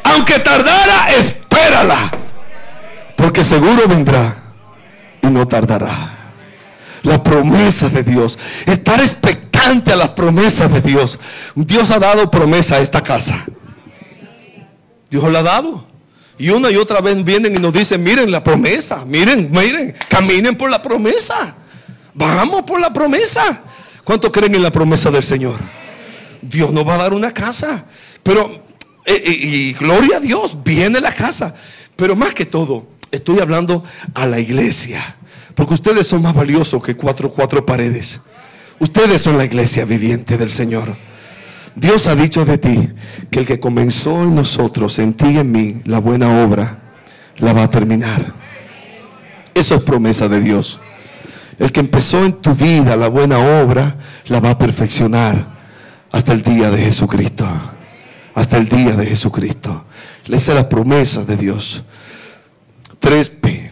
Aunque 0.03 0.37
tardara, 0.39 1.11
espérala 1.17 2.11
porque 3.17 3.43
seguro 3.43 3.87
vendrá 3.87 4.37
y 5.21 5.27
no 5.27 5.47
tardará. 5.47 6.13
La 7.01 7.21
promesa 7.21 7.89
de 7.89 8.03
Dios. 8.03 8.37
Estar 8.65 9.01
expectante 9.01 9.91
a 9.91 9.95
las 9.95 10.09
promesas 10.09 10.71
de 10.71 10.81
Dios. 10.81 11.19
Dios 11.55 11.91
ha 11.91 11.99
dado 11.99 12.29
promesa 12.29 12.75
a 12.75 12.79
esta 12.79 13.01
casa. 13.01 13.43
Dios 15.09 15.29
la 15.31 15.39
ha 15.39 15.43
dado. 15.43 15.87
Y 16.37 16.49
una 16.49 16.69
y 16.69 16.75
otra 16.75 17.01
vez 17.01 17.23
vienen 17.23 17.55
y 17.55 17.59
nos 17.59 17.73
dicen, 17.73 18.03
miren 18.03 18.31
la 18.31 18.43
promesa, 18.43 19.03
miren, 19.05 19.49
miren, 19.51 19.95
caminen 20.07 20.55
por 20.55 20.69
la 20.69 20.81
promesa. 20.81 21.55
Vamos 22.17 22.63
por 22.63 22.81
la 22.81 22.91
promesa. 22.91 23.61
¿Cuánto 24.03 24.31
creen 24.31 24.55
en 24.55 24.63
la 24.63 24.71
promesa 24.71 25.09
del 25.09 25.23
Señor? 25.23 25.57
Dios 26.41 26.73
nos 26.73 26.85
va 26.85 26.95
a 26.95 26.97
dar 26.97 27.13
una 27.13 27.33
casa. 27.33 27.85
Pero, 28.23 28.49
y, 29.05 29.11
eh, 29.11 29.23
eh, 29.25 29.31
y 29.31 29.73
gloria 29.73 30.17
a 30.17 30.19
Dios, 30.19 30.57
viene 30.63 30.99
la 30.99 31.13
casa. 31.13 31.55
Pero 31.95 32.15
más 32.15 32.33
que 32.33 32.45
todo, 32.45 32.97
Estoy 33.11 33.39
hablando 33.39 33.83
a 34.13 34.25
la 34.25 34.39
iglesia. 34.39 35.15
Porque 35.55 35.73
ustedes 35.73 36.07
son 36.07 36.21
más 36.21 36.33
valiosos 36.33 36.83
que 36.83 36.95
cuatro, 36.95 37.31
cuatro 37.31 37.65
paredes. 37.65 38.21
Ustedes 38.79 39.21
son 39.21 39.37
la 39.37 39.45
iglesia 39.45 39.85
viviente 39.85 40.37
del 40.37 40.51
Señor. 40.51 40.95
Dios 41.75 42.07
ha 42.07 42.15
dicho 42.15 42.43
de 42.45 42.57
ti 42.57 42.89
que 43.31 43.39
el 43.39 43.45
que 43.45 43.59
comenzó 43.59 44.23
en 44.23 44.35
nosotros, 44.35 44.99
en 44.99 45.13
ti 45.13 45.27
y 45.29 45.37
en 45.37 45.51
mí, 45.51 45.81
la 45.85 45.99
buena 45.99 46.43
obra, 46.43 46.79
la 47.37 47.53
va 47.53 47.63
a 47.63 47.69
terminar. 47.69 48.33
Eso 49.53 49.75
es 49.75 49.83
promesa 49.83 50.27
de 50.27 50.41
Dios. 50.41 50.79
El 51.57 51.71
que 51.71 51.79
empezó 51.79 52.23
en 52.23 52.33
tu 52.33 52.53
vida 52.53 52.95
la 52.95 53.07
buena 53.07 53.39
obra, 53.39 53.95
la 54.27 54.39
va 54.39 54.51
a 54.51 54.57
perfeccionar 54.57 55.47
hasta 56.11 56.33
el 56.33 56.41
día 56.41 56.69
de 56.69 56.77
Jesucristo. 56.77 57.47
Hasta 58.35 58.57
el 58.57 58.69
día 58.69 58.91
de 58.91 59.05
Jesucristo. 59.05 59.85
Esa 60.25 60.51
es 60.51 60.55
la 60.55 60.69
promesa 60.69 61.23
de 61.23 61.37
Dios. 61.37 61.83
3P. 63.01 63.71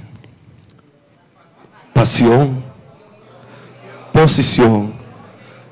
Pasión, 1.94 2.64
posición 4.12 4.94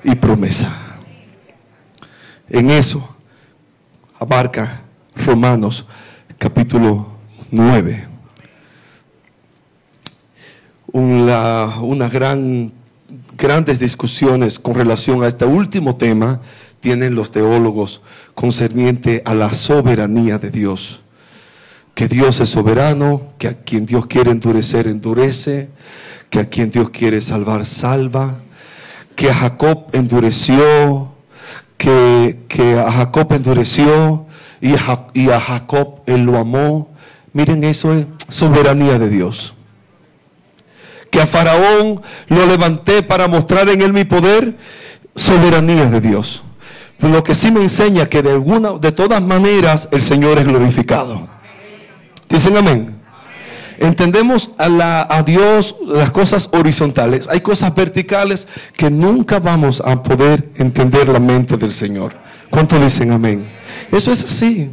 y 0.04 0.16
promesa. 0.16 0.72
En 2.50 2.70
eso 2.70 3.16
abarca 4.20 4.82
Romanos 5.16 5.88
capítulo 6.38 7.08
9. 7.52 8.13
Una, 10.94 11.82
una 11.82 12.08
gran, 12.08 12.72
grandes 13.38 13.80
discusiones 13.80 14.58
con 14.58 14.76
relación 14.76 15.24
a 15.24 15.28
este 15.28 15.44
último 15.44 15.98
tema 15.98 16.40
tienen 16.80 17.16
los 17.16 17.32
teólogos 17.32 18.02
concerniente 18.34 19.22
a 19.26 19.34
la 19.34 19.54
soberanía 19.54 20.38
de 20.38 20.50
Dios 20.50 21.04
que 21.94 22.08
Dios 22.08 22.40
es 22.40 22.50
soberano, 22.50 23.22
que 23.38 23.48
a 23.48 23.54
quien 23.54 23.86
Dios 23.86 24.08
quiere 24.08 24.32
endurecer, 24.32 24.88
endurece, 24.88 25.70
que 26.30 26.40
a 26.40 26.50
quien 26.50 26.72
Dios 26.72 26.90
quiere 26.90 27.22
salvar, 27.22 27.66
salva, 27.66 28.40
que 29.16 29.30
a 29.30 29.36
Jacob 29.36 29.88
endureció, 29.94 31.14
que, 31.78 32.40
que 32.48 32.80
a 32.80 32.92
Jacob 32.92 33.32
endureció 33.34 34.26
y 34.60 34.74
a, 34.74 35.08
y 35.14 35.28
Jacob 35.28 36.02
él 36.08 36.24
lo 36.24 36.38
amó. 36.38 36.90
Miren, 37.32 37.64
eso 37.64 37.94
es 37.94 38.06
soberanía 38.30 38.98
de 38.98 39.10
Dios. 39.10 39.54
Que 41.14 41.22
a 41.22 41.28
Faraón 41.28 42.02
lo 42.28 42.46
levanté 42.48 43.04
para 43.04 43.28
mostrar 43.28 43.70
en 43.70 43.84
él 43.84 43.94
mi 43.94 44.04
poder, 44.04 44.58
soberanía 45.16 45.86
de 45.86 46.02
Dios. 46.02 46.42
Lo 46.98 47.24
que 47.24 47.36
sí 47.36 47.52
me 47.52 47.62
enseña 47.62 48.08
que 48.08 48.24
de 48.24 48.32
alguna, 48.32 48.80
de 48.80 48.92
todas 48.92 49.22
maneras, 49.22 49.90
el 49.92 50.02
Señor 50.02 50.40
es 50.40 50.46
glorificado. 50.46 51.28
Dicen 52.30 52.58
amén. 52.58 52.96
Entendemos 53.78 54.54
a, 54.58 55.16
a, 55.16 55.22
Dios 55.22 55.76
las 55.86 56.10
cosas 56.10 56.50
horizontales. 56.52 57.30
Hay 57.30 57.42
cosas 57.42 57.76
verticales 57.76 58.48
que 58.76 58.90
nunca 58.90 59.38
vamos 59.38 59.84
a 59.86 60.02
poder 60.02 60.50
entender 60.56 61.10
la 61.10 61.20
mente 61.20 61.58
del 61.58 61.72
Señor. 61.72 62.16
¿Cuántos 62.50 62.82
dicen 62.82 63.12
amén? 63.12 63.48
Eso 63.92 64.12
es 64.12 64.24
así. 64.24 64.72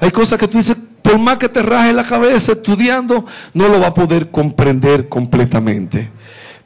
Hay 0.00 0.10
cosas 0.10 0.36
que 0.36 0.48
tú 0.48 0.58
dices, 0.58 0.76
por 1.10 1.18
más 1.18 1.38
que 1.38 1.48
te 1.48 1.62
raje 1.62 1.92
la 1.92 2.04
cabeza 2.04 2.52
estudiando, 2.52 3.26
no 3.54 3.68
lo 3.68 3.80
va 3.80 3.88
a 3.88 3.94
poder 3.94 4.30
comprender 4.30 5.08
completamente. 5.08 6.08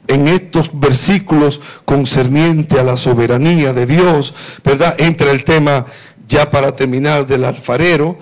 En 0.07 0.27
estos 0.27 0.79
versículos 0.79 1.59
concerniente 1.83 2.79
a 2.79 2.83
la 2.83 2.95
soberanía 2.95 3.73
de 3.73 3.87
Dios, 3.87 4.35
¿verdad? 4.63 4.95
Entra 4.99 5.31
el 5.31 5.43
tema, 5.43 5.85
ya 6.27 6.51
para 6.51 6.75
terminar, 6.75 7.25
del 7.25 7.43
alfarero 7.43 8.19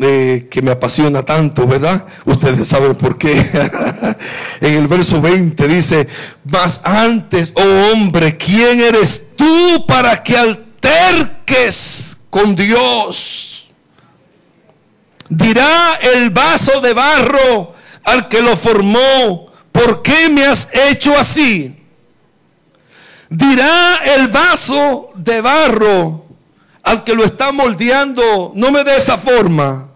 eh, 0.00 0.48
que 0.50 0.62
me 0.62 0.70
apasiona 0.70 1.22
tanto, 1.22 1.66
¿verdad? 1.66 2.04
Ustedes 2.24 2.66
saben 2.66 2.94
por 2.94 3.18
qué. 3.18 3.34
en 4.62 4.74
el 4.74 4.88
verso 4.88 5.20
20 5.20 5.68
dice, 5.68 6.08
mas 6.44 6.80
antes, 6.84 7.52
oh 7.54 7.92
hombre, 7.92 8.38
¿quién 8.38 8.80
eres 8.80 9.26
tú 9.36 9.84
para 9.86 10.22
que 10.22 10.38
alteres 10.38 11.36
marques 11.46 12.16
con 12.30 12.54
Dios. 12.54 13.45
Dirá 15.28 15.98
el 16.00 16.30
vaso 16.30 16.80
de 16.80 16.92
barro 16.92 17.74
al 18.04 18.28
que 18.28 18.40
lo 18.40 18.56
formó, 18.56 19.46
¿por 19.72 20.02
qué 20.02 20.28
me 20.28 20.44
has 20.44 20.68
hecho 20.72 21.18
así? 21.18 21.76
Dirá 23.28 23.96
el 24.04 24.28
vaso 24.28 25.10
de 25.14 25.40
barro 25.40 26.26
al 26.82 27.02
que 27.02 27.14
lo 27.14 27.24
está 27.24 27.50
moldeando, 27.50 28.52
no 28.54 28.70
me 28.70 28.84
dé 28.84 28.96
esa 28.96 29.18
forma. 29.18 29.88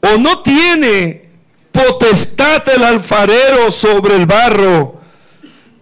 O 0.00 0.16
no 0.16 0.38
tiene 0.38 1.28
potestad 1.70 2.66
el 2.70 2.82
alfarero 2.82 3.70
sobre 3.70 4.16
el 4.16 4.24
barro 4.24 4.98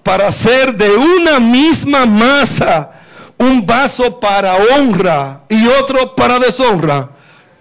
para 0.03 0.27
hacer 0.27 0.77
de 0.77 0.91
una 0.91 1.39
misma 1.39 2.05
masa 2.07 2.93
un 3.39 3.65
vaso 3.65 4.19
para 4.19 4.57
honra 4.57 5.43
y 5.49 5.67
otro 5.67 6.15
para 6.17 6.39
deshonra. 6.39 7.11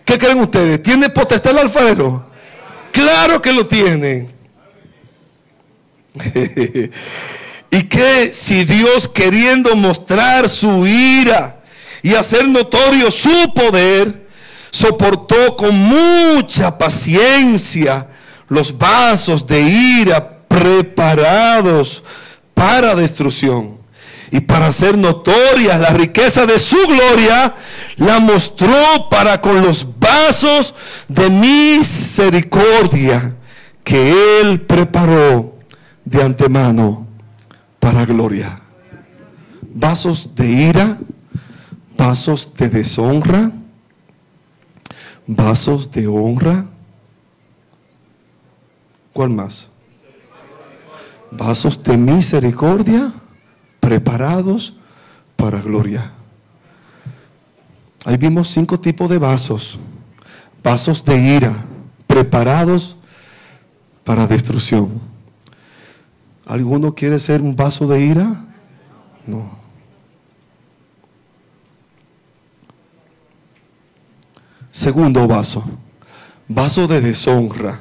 ¿Qué 0.07 0.17
creen 0.17 0.39
ustedes? 0.39 0.81
¿Tiene 0.81 1.09
potestad 1.09 1.51
el 1.51 1.57
alfarero? 1.59 2.25
Claro 2.93 3.41
que 3.41 3.51
lo 3.51 3.67
tiene. 3.67 4.25
y 7.69 7.83
que 7.83 8.33
si 8.33 8.63
Dios 8.63 9.09
queriendo 9.09 9.75
mostrar 9.75 10.47
su 10.47 10.87
ira 10.87 11.59
y 12.01 12.15
hacer 12.15 12.47
notorio 12.47 13.11
su 13.11 13.53
poder, 13.53 14.29
soportó 14.71 15.57
con 15.57 15.75
mucha 15.75 16.77
paciencia 16.77 18.07
los 18.47 18.77
vasos 18.77 19.45
de 19.45 19.59
ira 19.59 20.39
preparados 20.47 22.01
para 22.53 22.95
destrucción. 22.95 23.76
Y 24.31 24.41
para 24.41 24.67
hacer 24.67 24.97
notoria 24.97 25.77
la 25.77 25.91
riqueza 25.91 26.45
de 26.45 26.59
su 26.59 26.77
gloria, 26.87 27.55
la 27.95 28.19
mostró 28.19 29.07
para 29.09 29.39
con 29.39 29.61
los 29.61 29.99
vasos 29.99 30.75
de 31.07 31.29
misericordia 31.29 33.33
que 33.83 34.41
él 34.41 34.61
preparó 34.61 35.55
de 36.03 36.21
antemano 36.21 37.07
para 37.79 38.05
gloria. 38.05 38.59
Vasos 39.61 40.35
de 40.35 40.47
ira, 40.47 40.97
vasos 41.97 42.53
de 42.55 42.69
deshonra, 42.69 43.51
vasos 45.25 45.91
de 45.91 46.07
honra. 46.07 46.65
¿Cuál 49.13 49.29
más? 49.29 49.69
Vasos 51.31 51.81
de 51.83 51.97
misericordia 51.97 53.11
preparados 53.87 54.73
para 55.37 55.61
gloria. 55.61 56.11
Ahí 58.03 58.17
vimos 58.17 58.49
cinco 58.49 58.77
tipos 58.77 59.09
de 59.09 59.17
vasos. 59.17 59.79
Vasos 60.61 61.05
de 61.05 61.17
ira, 61.17 61.55
preparados 62.05 62.97
para 64.03 64.27
destrucción. 64.27 64.99
¿Alguno 66.45 66.93
quiere 66.93 67.17
ser 67.17 67.41
un 67.41 67.55
vaso 67.55 67.87
de 67.87 68.01
ira? 68.01 68.45
No. 69.25 69.57
Segundo 74.69 75.25
vaso, 75.29 75.63
vaso 76.49 76.89
de 76.89 76.99
deshonra. 76.99 77.79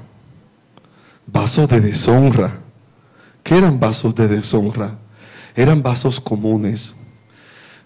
Vaso 1.26 1.66
de 1.66 1.80
deshonra. 1.80 2.52
¿Qué 3.42 3.58
eran 3.58 3.80
vasos 3.80 4.14
de 4.14 4.28
deshonra? 4.28 4.98
Eran 5.56 5.82
vasos 5.82 6.20
comunes. 6.20 6.96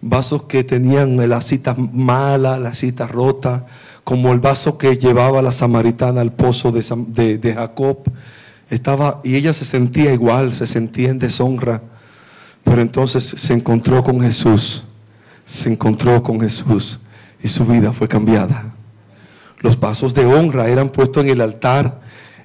Vasos 0.02 0.42
que 0.42 0.64
tenían 0.64 1.16
la 1.28 1.40
cita 1.40 1.74
mala, 1.74 2.58
la 2.58 2.74
cita 2.74 3.06
rota, 3.06 3.66
como 4.04 4.32
el 4.32 4.40
vaso 4.40 4.76
que 4.76 4.96
llevaba 4.96 5.40
la 5.40 5.52
samaritana 5.52 6.20
al 6.20 6.32
pozo 6.32 6.72
de, 6.72 7.38
de 7.38 7.54
Jacob. 7.54 7.98
Estaba, 8.68 9.20
y 9.24 9.36
ella 9.36 9.52
se 9.52 9.64
sentía 9.64 10.12
igual, 10.12 10.52
se 10.52 10.66
sentía 10.66 11.10
en 11.10 11.18
deshonra. 11.18 11.80
Pero 12.64 12.82
entonces 12.82 13.24
se 13.24 13.54
encontró 13.54 14.02
con 14.02 14.20
Jesús. 14.20 14.82
Se 15.46 15.70
encontró 15.70 16.22
con 16.22 16.40
Jesús 16.40 17.00
y 17.42 17.48
su 17.48 17.64
vida 17.64 17.92
fue 17.92 18.08
cambiada. 18.08 18.72
Los 19.60 19.78
vasos 19.78 20.14
de 20.14 20.26
honra 20.26 20.68
eran 20.68 20.88
puestos 20.88 21.24
en 21.24 21.30
el 21.30 21.40
altar, 21.40 22.00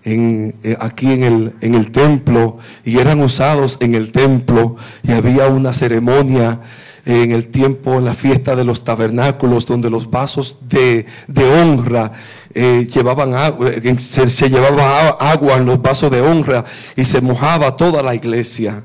en, 0.05 0.55
eh, 0.63 0.77
aquí 0.79 1.11
en 1.11 1.23
el, 1.23 1.53
en 1.61 1.75
el 1.75 1.91
templo, 1.91 2.57
y 2.85 2.97
eran 2.99 3.19
usados 3.19 3.77
en 3.81 3.95
el 3.95 4.11
templo, 4.11 4.77
y 5.03 5.11
había 5.11 5.47
una 5.47 5.73
ceremonia 5.73 6.59
en 7.05 7.31
el 7.31 7.47
tiempo, 7.47 7.97
en 7.97 8.05
la 8.05 8.13
fiesta 8.13 8.55
de 8.55 8.63
los 8.63 8.83
tabernáculos, 8.83 9.65
donde 9.65 9.89
los 9.89 10.09
vasos 10.09 10.59
de, 10.69 11.05
honra 11.61 12.11
eh, 12.53 12.87
llevaban 12.91 13.33
agua, 13.33 13.69
eh, 13.69 13.95
se, 13.99 14.27
se, 14.27 14.49
llevaba 14.49 15.09
agua 15.09 15.57
en 15.57 15.65
los 15.65 15.81
vasos 15.81 16.09
de 16.09 16.21
honra 16.21 16.63
y 16.95 17.03
se 17.03 17.21
mojaba 17.21 17.75
toda 17.75 18.01
la 18.01 18.15
iglesia. 18.15 18.83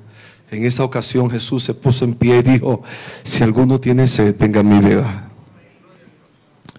En 0.50 0.66
esa 0.66 0.82
ocasión 0.82 1.30
Jesús 1.30 1.62
se 1.62 1.74
puso 1.74 2.04
en 2.04 2.14
pie 2.14 2.38
y 2.38 2.42
dijo, 2.42 2.82
si 3.22 3.44
alguno 3.44 3.78
tiene 3.78 4.08
sed, 4.08 4.34
venga 4.38 4.60
a 4.60 4.64
mi 4.64 4.80
beba 4.80 5.30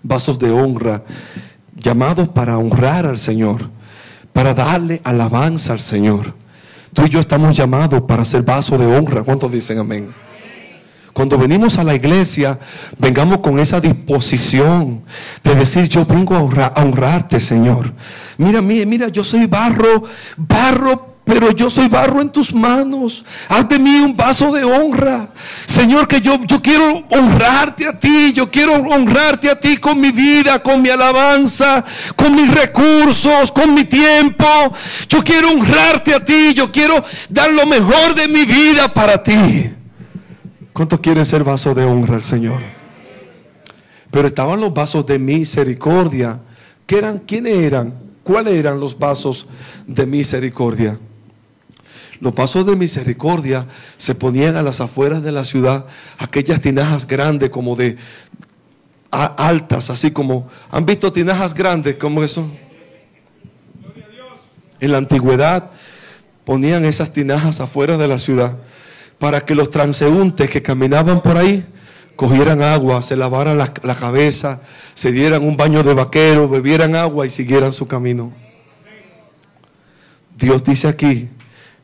vasos 0.03 0.39
de 0.39 0.51
honra, 0.51 1.03
llamados 1.75 2.29
para 2.29 2.57
honrar 2.57 3.05
al 3.05 3.19
Señor, 3.19 3.69
para 4.33 4.53
darle 4.53 5.01
alabanza 5.03 5.73
al 5.73 5.79
Señor. 5.79 6.33
Tú 6.93 7.05
y 7.05 7.09
yo 7.09 7.19
estamos 7.19 7.55
llamados 7.55 8.01
para 8.03 8.25
ser 8.25 8.43
vasos 8.43 8.79
de 8.79 8.85
honra. 8.85 9.23
¿Cuántos 9.23 9.51
dicen 9.51 9.79
amén? 9.79 10.13
Cuando 11.13 11.37
venimos 11.37 11.77
a 11.77 11.83
la 11.83 11.93
iglesia, 11.93 12.57
vengamos 12.97 13.39
con 13.39 13.59
esa 13.59 13.81
disposición 13.81 15.03
de 15.43 15.55
decir, 15.55 15.89
yo 15.89 16.05
vengo 16.05 16.35
a, 16.35 16.81
honrarte, 16.81 17.39
Señor. 17.39 17.91
Mira, 18.37 18.61
mira, 18.61 18.85
mira, 18.85 19.07
yo 19.09 19.23
soy 19.23 19.45
barro, 19.45 20.03
barro 20.37 21.10
pero 21.23 21.51
yo 21.51 21.69
soy 21.69 21.87
barro 21.87 22.19
en 22.19 22.29
tus 22.29 22.53
manos. 22.53 23.23
Haz 23.47 23.69
de 23.69 23.77
mí 23.77 23.99
un 23.99 24.17
vaso 24.17 24.51
de 24.51 24.63
honra. 24.63 25.29
Señor, 25.65 26.07
que 26.07 26.19
yo, 26.19 26.43
yo 26.45 26.61
quiero 26.61 27.03
honrarte 27.09 27.87
a 27.87 27.97
ti. 27.99 28.33
Yo 28.33 28.49
quiero 28.49 28.73
honrarte 28.73 29.49
a 29.49 29.59
ti 29.59 29.77
con 29.77 30.01
mi 30.01 30.11
vida, 30.11 30.61
con 30.63 30.81
mi 30.81 30.89
alabanza, 30.89 31.85
con 32.15 32.35
mis 32.35 32.51
recursos, 32.51 33.51
con 33.51 33.73
mi 33.73 33.85
tiempo. 33.85 34.45
Yo 35.07 35.23
quiero 35.23 35.49
honrarte 35.51 36.13
a 36.15 36.25
ti. 36.25 36.53
Yo 36.55 36.71
quiero 36.71 37.03
dar 37.29 37.53
lo 37.53 37.67
mejor 37.67 38.15
de 38.15 38.27
mi 38.27 38.43
vida 38.43 38.91
para 38.93 39.21
ti. 39.21 39.69
¿Cuántos 40.73 40.99
quieren 40.99 41.25
ser 41.25 41.43
vaso 41.43 41.75
de 41.75 41.85
honra 41.85 42.15
al 42.15 42.23
Señor? 42.23 42.61
Pero 44.09 44.27
estaban 44.27 44.59
los 44.59 44.73
vasos 44.73 45.05
de 45.05 45.19
misericordia. 45.19 46.39
¿Quiénes 46.85 47.53
eran? 47.53 47.93
¿Cuáles 48.23 48.55
eran 48.55 48.79
los 48.79 48.97
vasos 48.97 49.47
de 49.85 50.05
misericordia? 50.05 50.97
Los 52.21 52.35
vasos 52.35 52.67
de 52.67 52.75
misericordia 52.75 53.65
se 53.97 54.13
ponían 54.13 54.55
a 54.55 54.61
las 54.61 54.79
afueras 54.79 55.23
de 55.23 55.31
la 55.31 55.43
ciudad, 55.43 55.85
aquellas 56.19 56.61
tinajas 56.61 57.07
grandes 57.07 57.49
como 57.49 57.75
de 57.75 57.97
altas, 59.09 59.89
así 59.89 60.11
como, 60.11 60.47
¿han 60.69 60.85
visto 60.85 61.11
tinajas 61.11 61.55
grandes 61.55 61.95
como 61.95 62.23
eso? 62.23 62.47
En 64.79 64.91
la 64.91 64.99
antigüedad 64.99 65.71
ponían 66.45 66.85
esas 66.85 67.11
tinajas 67.11 67.59
afuera 67.59 67.97
de 67.97 68.07
la 68.07 68.19
ciudad 68.19 68.55
para 69.17 69.41
que 69.41 69.55
los 69.55 69.71
transeúntes 69.71 70.47
que 70.47 70.61
caminaban 70.61 71.21
por 71.23 71.37
ahí 71.37 71.65
cogieran 72.15 72.61
agua, 72.61 73.01
se 73.01 73.15
lavaran 73.15 73.57
la, 73.57 73.73
la 73.81 73.95
cabeza, 73.95 74.61
se 74.93 75.11
dieran 75.11 75.43
un 75.43 75.57
baño 75.57 75.81
de 75.81 75.95
vaquero, 75.95 76.47
bebieran 76.47 76.95
agua 76.95 77.25
y 77.25 77.31
siguieran 77.31 77.71
su 77.71 77.87
camino. 77.87 78.31
Dios 80.37 80.63
dice 80.63 80.87
aquí 80.87 81.27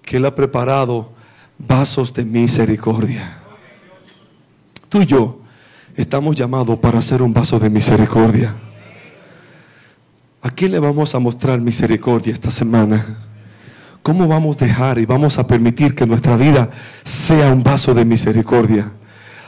que 0.07 0.15
Él 0.15 0.25
ha 0.25 0.33
preparado 0.33 1.11
vasos 1.59 2.13
de 2.13 2.23
misericordia. 2.23 3.39
Tú 4.87 5.01
y 5.01 5.05
yo 5.05 5.41
estamos 5.97 6.33
llamados 6.33 6.79
para 6.79 7.01
ser 7.01 7.21
un 7.21 7.33
vaso 7.33 7.59
de 7.59 7.69
misericordia. 7.69 8.55
¿A 10.41 10.49
quién 10.49 10.71
le 10.71 10.79
vamos 10.79 11.13
a 11.13 11.19
mostrar 11.19 11.59
misericordia 11.59 12.31
esta 12.31 12.49
semana? 12.49 13.17
¿Cómo 14.01 14.25
vamos 14.29 14.55
a 14.55 14.65
dejar 14.65 14.97
y 14.97 15.05
vamos 15.05 15.37
a 15.39 15.45
permitir 15.45 15.93
que 15.93 16.07
nuestra 16.07 16.37
vida 16.37 16.69
sea 17.03 17.51
un 17.51 17.61
vaso 17.61 17.93
de 17.93 18.05
misericordia? 18.05 18.89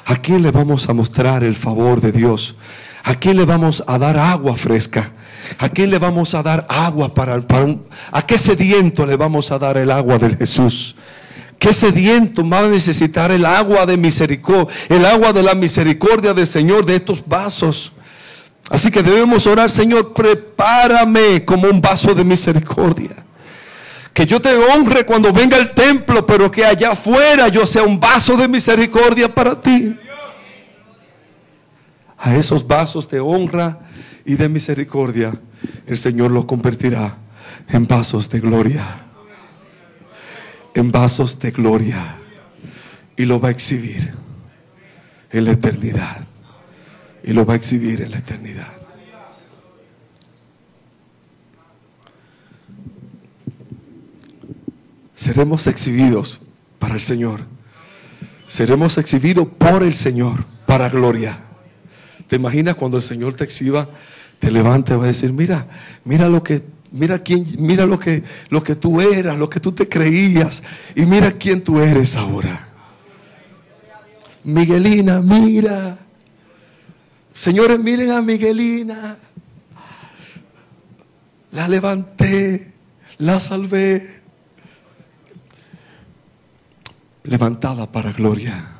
¿A 0.06 0.18
quién 0.18 0.42
le 0.42 0.52
vamos 0.52 0.90
a 0.90 0.94
mostrar 0.94 1.46
el 1.46 1.56
favor 1.56 2.02
de 2.02 2.12
Dios? 2.12 2.58
¿A 3.06 3.16
quién 3.16 3.38
le 3.38 3.46
vamos 3.46 3.82
a 3.88 3.98
dar 3.98 4.18
agua 4.18 4.58
fresca? 4.58 5.10
¿A 5.58 5.70
quién 5.70 5.90
le 5.90 5.98
vamos 5.98 6.36
a 6.36 6.44
dar 6.44 6.66
agua 6.70 7.14
para, 7.14 7.40
a 8.12 8.22
qué 8.26 8.38
sediento 8.38 9.06
le 9.06 9.16
vamos 9.16 9.52
a 9.52 9.60
dar 9.60 9.78
el 9.78 9.92
agua 9.92 10.18
de 10.18 10.36
Jesús? 10.36 10.96
¿Qué 11.58 11.74
sediento 11.74 12.48
va 12.48 12.60
a 12.60 12.68
necesitar 12.68 13.32
el 13.32 13.46
agua 13.46 13.86
de 13.86 13.98
misericordia, 13.98 14.74
el 14.88 15.06
agua 15.06 15.34
de 15.34 15.44
la 15.44 15.56
misericordia 15.56 16.34
del 16.34 16.48
Señor 16.48 16.86
de 16.86 16.96
estos 16.96 17.26
vasos? 17.26 17.92
Así 18.70 18.92
que 18.92 19.02
debemos 19.02 19.46
orar, 19.48 19.70
Señor, 19.70 20.14
prepárame 20.14 21.44
como 21.44 21.68
un 21.68 21.82
vaso 21.82 22.14
de 22.14 22.24
misericordia. 22.24 23.12
Que 24.14 24.26
yo 24.26 24.40
te 24.42 24.56
honre 24.56 25.06
cuando 25.06 25.34
venga 25.34 25.58
el 25.58 25.72
templo, 25.72 26.26
pero 26.26 26.50
que 26.50 26.64
allá 26.64 26.92
afuera 26.92 27.48
yo 27.48 27.66
sea 27.66 27.84
un 27.84 28.00
vaso 28.00 28.38
de 28.38 28.48
misericordia 28.48 29.34
para 29.34 29.60
ti. 29.60 29.98
a 32.22 32.36
esos 32.36 32.68
vasos 32.68 33.10
de 33.10 33.20
honra 33.22 33.80
y 34.30 34.36
de 34.36 34.48
misericordia, 34.48 35.34
el 35.88 35.98
Señor 35.98 36.30
los 36.30 36.46
convertirá 36.46 37.18
en 37.68 37.88
vasos 37.88 38.30
de 38.30 38.40
gloria. 38.40 38.86
En 40.76 40.92
vasos 40.92 41.40
de 41.40 41.50
gloria. 41.50 42.16
Y 43.18 43.26
lo 43.26 43.40
va 43.40 43.48
a 43.48 43.52
exhibir 43.52 44.12
en 45.32 45.46
la 45.46 45.54
eternidad. 45.54 46.28
Y 47.24 47.34
lo 47.34 47.44
va 47.44 47.54
a 47.54 47.58
exhibir 47.58 48.02
en 48.02 48.12
la 48.12 48.20
eternidad. 48.20 48.72
Seremos 55.16 55.66
exhibidos 55.66 56.40
para 56.78 56.94
el 56.94 57.02
Señor. 57.02 57.40
Seremos 58.46 59.00
exhibidos 59.00 59.48
por 59.48 59.82
el 59.82 59.96
Señor 59.96 60.46
para 60.68 60.88
gloria. 60.88 61.40
¿Te 62.28 62.36
imaginas 62.36 62.76
cuando 62.76 62.98
el 62.98 63.02
Señor 63.04 63.34
te 63.34 63.44
exhiba, 63.44 63.90
te 64.40 64.52
levanta 64.52 64.94
y 64.94 64.98
va 64.98 65.04
a 65.04 65.08
decir, 65.08 65.34
mira, 65.34 65.68
mira 66.06 66.30
lo 66.30 66.42
que, 66.42 66.64
mira 66.92 67.20
quién, 67.20 67.46
mira 67.60 67.86
lo 67.86 68.00
que, 68.00 68.24
lo 68.50 68.64
que 68.64 68.76
tú 68.76 69.02
eras, 69.02 69.38
lo 69.38 69.50
que 69.50 69.60
tú 69.60 69.74
te 69.74 69.88
creías, 69.88 70.64
y 70.96 71.06
mira 71.06 71.32
quién 71.34 71.64
tú 71.64 71.80
eres 71.80 72.16
ahora. 72.16 72.68
Miguelina, 74.44 75.22
mira. 75.22 75.98
Señores, 77.34 77.80
miren 77.80 78.12
a 78.12 78.22
Miguelina. 78.22 79.18
La 81.52 81.68
levanté, 81.68 82.74
la 83.18 83.40
salvé. 83.40 84.22
Levantada 87.24 87.92
para 87.92 88.12
gloria. 88.12 88.79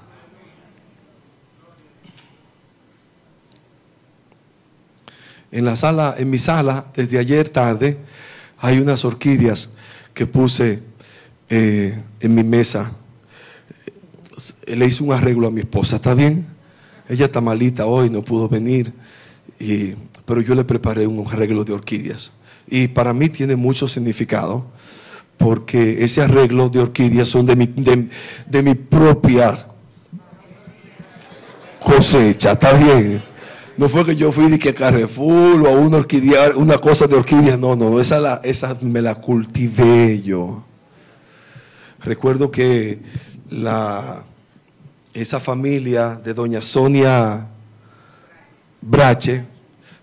En 5.52 5.66
la 5.66 5.76
sala, 5.76 6.16
en 6.18 6.30
mi 6.30 6.38
sala, 6.38 6.86
desde 6.96 7.18
ayer 7.18 7.50
tarde, 7.50 7.98
hay 8.60 8.80
unas 8.80 9.04
orquídeas 9.04 9.74
que 10.14 10.28
puse 10.28 10.80
eh, 11.50 11.98
en 12.20 12.36
mi 12.36 12.44
mesa. 12.44 12.92
Le 14.68 14.86
hice 14.86 15.04
un 15.04 15.12
arreglo 15.12 15.48
a 15.48 15.52
mi 15.52 15.62
esposa, 15.62 15.96
¿está 15.96 16.14
bien? 16.14 16.46
Ella 17.08 17.26
está 17.26 17.42
malita 17.42 17.88
hoy, 17.88 18.10
no 18.10 18.22
pudo 18.22 18.48
venir, 18.48 18.94
pero 20.26 20.42
yo 20.42 20.54
le 20.54 20.64
preparé 20.64 21.08
un 21.08 21.26
arreglo 21.28 21.64
de 21.64 21.74
orquídeas. 21.74 22.32
Y 22.68 22.88
para 22.88 23.14
mí 23.14 23.30
tiene 23.30 23.56
mucho 23.56 23.88
significado, 23.88 24.66
porque 25.38 26.04
ese 26.04 26.22
arreglo 26.22 26.70
de 26.70 26.80
orquídeas 26.80 27.28
son 27.28 27.48
de 27.48 27.56
mi, 27.56 27.66
de 27.66 28.62
mi 28.62 28.76
propia 28.76 29.58
cosecha, 31.80 32.52
¿está 32.52 32.74
bien? 32.74 33.29
No 33.80 33.88
fue 33.88 34.04
que 34.04 34.14
yo 34.14 34.30
fui 34.34 34.50
de 34.52 34.60
que 34.60 34.74
Carrefour 34.74 35.62
o 35.62 35.68
a 35.70 35.72
una 35.72 35.96
orquídea, 35.96 36.50
una 36.58 36.78
cosa 36.80 37.08
de 37.08 37.16
orquídea. 37.16 37.56
No, 37.56 37.78
no, 37.78 37.98
esa, 37.98 38.42
esa 38.44 38.76
me 38.82 39.02
la 39.02 39.16
cultivé 39.16 40.22
yo. 40.22 40.66
Recuerdo 42.02 42.52
que 42.52 43.00
la, 43.50 44.22
esa 45.14 45.40
familia 45.40 46.20
de 46.22 46.34
doña 46.34 46.62
Sonia 46.62 47.48
Brache 48.82 49.46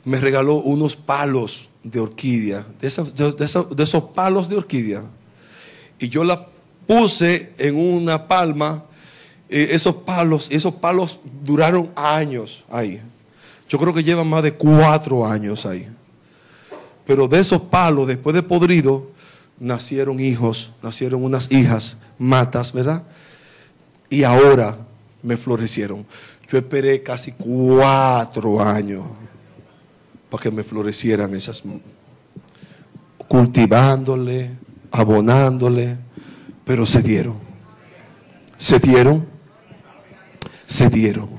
me 0.07 0.21
regaló 0.21 0.55
unos 0.55 0.97
palos 0.97 1.69
de 1.83 2.01
orquídea, 2.01 2.65
de, 2.81 2.89
de 3.77 3.83
esos 3.85 4.05
palos 4.05 4.49
de 4.49 4.57
orquídea. 4.57 5.03
Y 5.99 6.09
yo 6.09 6.25
la 6.25 6.49
puse 6.87 7.53
en 7.59 7.77
una 7.77 8.27
palma. 8.27 8.87
Eh, 9.51 9.69
esos 9.73 9.97
palos, 9.97 10.51
esos 10.51 10.73
palos 10.77 11.21
duraron 11.45 11.91
años 11.95 12.65
ahí. 12.71 13.03
Yo 13.69 13.79
creo 13.79 13.93
que 13.93 14.05
llevan 14.05 14.29
más 14.29 14.43
de 14.43 14.53
cuatro 14.53 15.27
años 15.27 15.67
ahí. 15.67 15.89
Pero 17.07 17.29
de 17.29 17.39
esos 17.39 17.63
palos, 17.63 18.07
después 18.07 18.35
de 18.35 18.43
podrido, 18.43 19.11
nacieron 19.59 20.21
hijos, 20.21 20.73
nacieron 20.83 21.25
unas 21.25 21.51
hijas, 21.51 22.01
matas, 22.19 22.73
¿verdad? 22.73 23.03
Y 24.09 24.23
ahora 24.23 24.77
me 25.23 25.37
florecieron. 25.37 26.07
Yo 26.51 26.59
esperé 26.59 27.03
casi 27.03 27.33
cuatro 27.33 28.61
años 28.61 29.05
para 30.31 30.43
que 30.43 30.51
me 30.51 30.63
florecieran 30.63 31.35
esas, 31.35 31.63
cultivándole, 33.29 34.51
abonándole, 34.91 35.97
pero 36.65 36.87
se 36.87 37.03
dieron. 37.03 37.37
Se 38.57 38.79
dieron, 38.79 39.27
se 40.67 40.89
dieron. 40.89 41.36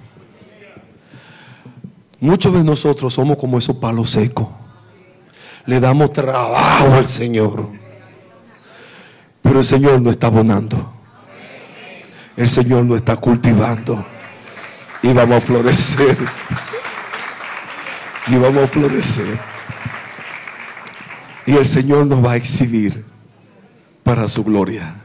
Muchos 2.19 2.53
de 2.53 2.63
nosotros 2.63 3.13
somos 3.13 3.37
como 3.37 3.57
esos 3.57 3.75
palos 3.75 4.09
secos. 4.09 4.47
Le 5.65 5.79
damos 5.79 6.11
trabajo 6.11 6.93
al 6.93 7.05
Señor. 7.05 7.67
Pero 9.41 9.59
el 9.59 9.63
Señor 9.63 10.01
no 10.01 10.09
está 10.09 10.27
abonando. 10.27 10.93
El 12.35 12.49
Señor 12.49 12.85
no 12.85 12.95
está 12.95 13.17
cultivando. 13.17 14.03
Y 15.03 15.13
vamos 15.13 15.37
a 15.37 15.41
florecer. 15.41 16.17
Y 18.27 18.35
vamos 18.35 18.63
a 18.63 18.67
florecer. 18.67 19.39
Y 21.45 21.55
el 21.55 21.65
Señor 21.65 22.07
nos 22.07 22.25
va 22.25 22.31
a 22.31 22.35
exhibir 22.35 23.05
para 24.03 24.27
su 24.27 24.43
gloria. 24.43 24.95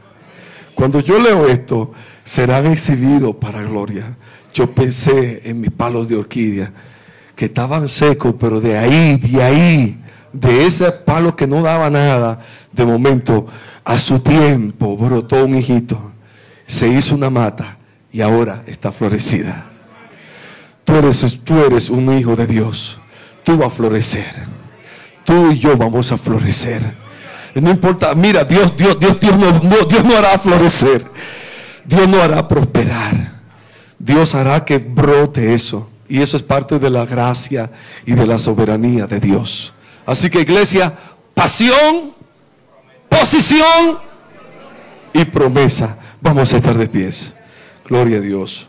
Cuando 0.73 0.99
yo 0.99 1.19
leo 1.19 1.47
esto, 1.47 1.93
serán 2.25 2.65
exhibidos 2.65 3.35
para 3.35 3.61
gloria. 3.61 4.17
Yo 4.53 4.71
pensé 4.71 5.41
en 5.47 5.61
mis 5.61 5.71
palos 5.71 6.07
de 6.07 6.15
orquídea 6.15 6.71
que 7.35 7.45
estaban 7.45 7.87
secos, 7.87 8.35
pero 8.39 8.61
de 8.61 8.77
ahí, 8.77 9.17
de 9.17 9.43
ahí, 9.43 10.03
de 10.31 10.65
ese 10.65 10.91
palo 10.91 11.35
que 11.35 11.47
no 11.47 11.61
daba 11.61 11.89
nada, 11.89 12.39
de 12.71 12.85
momento, 12.85 13.47
a 13.83 13.99
su 13.99 14.19
tiempo 14.19 14.95
brotó 14.97 15.45
un 15.45 15.57
hijito, 15.57 15.99
se 16.65 16.87
hizo 16.87 17.15
una 17.15 17.29
mata 17.29 17.77
y 18.11 18.21
ahora 18.21 18.63
está 18.67 18.91
florecida. 18.91 19.65
Tú 20.83 20.95
eres, 20.95 21.39
tú 21.43 21.63
eres 21.63 21.89
un 21.89 22.17
hijo 22.17 22.35
de 22.35 22.47
Dios, 22.47 22.99
tú 23.43 23.57
vas 23.57 23.67
a 23.67 23.71
florecer, 23.71 24.33
tú 25.23 25.51
y 25.51 25.59
yo 25.59 25.77
vamos 25.77 26.11
a 26.11 26.17
florecer. 26.17 27.03
No 27.55 27.69
importa, 27.69 28.15
mira, 28.15 28.43
Dios, 28.43 28.75
Dios, 28.75 28.99
Dios, 28.99 29.19
Dios 29.19 29.37
no, 29.37 29.51
Dios 29.85 30.03
no 30.03 30.17
hará 30.17 30.37
florecer, 30.39 31.05
Dios 31.85 32.07
no 32.07 32.21
hará 32.21 32.47
prosperar, 32.47 33.33
Dios 33.99 34.33
hará 34.33 34.65
que 34.65 34.79
brote 34.79 35.53
eso. 35.53 35.89
Y 36.07 36.21
eso 36.21 36.37
es 36.37 36.43
parte 36.43 36.79
de 36.79 36.89
la 36.89 37.05
gracia 37.05 37.71
y 38.05 38.13
de 38.13 38.27
la 38.27 38.37
soberanía 38.37 39.07
de 39.07 39.19
Dios. 39.19 39.73
Así 40.05 40.29
que 40.29 40.41
iglesia, 40.41 40.93
pasión, 41.33 42.13
posición 43.09 43.99
y 45.13 45.25
promesa. 45.25 45.97
Vamos 46.21 46.53
a 46.53 46.57
estar 46.57 46.77
de 46.77 46.87
pies. 46.87 47.33
Gloria 47.87 48.17
a 48.17 48.21
Dios. 48.21 48.67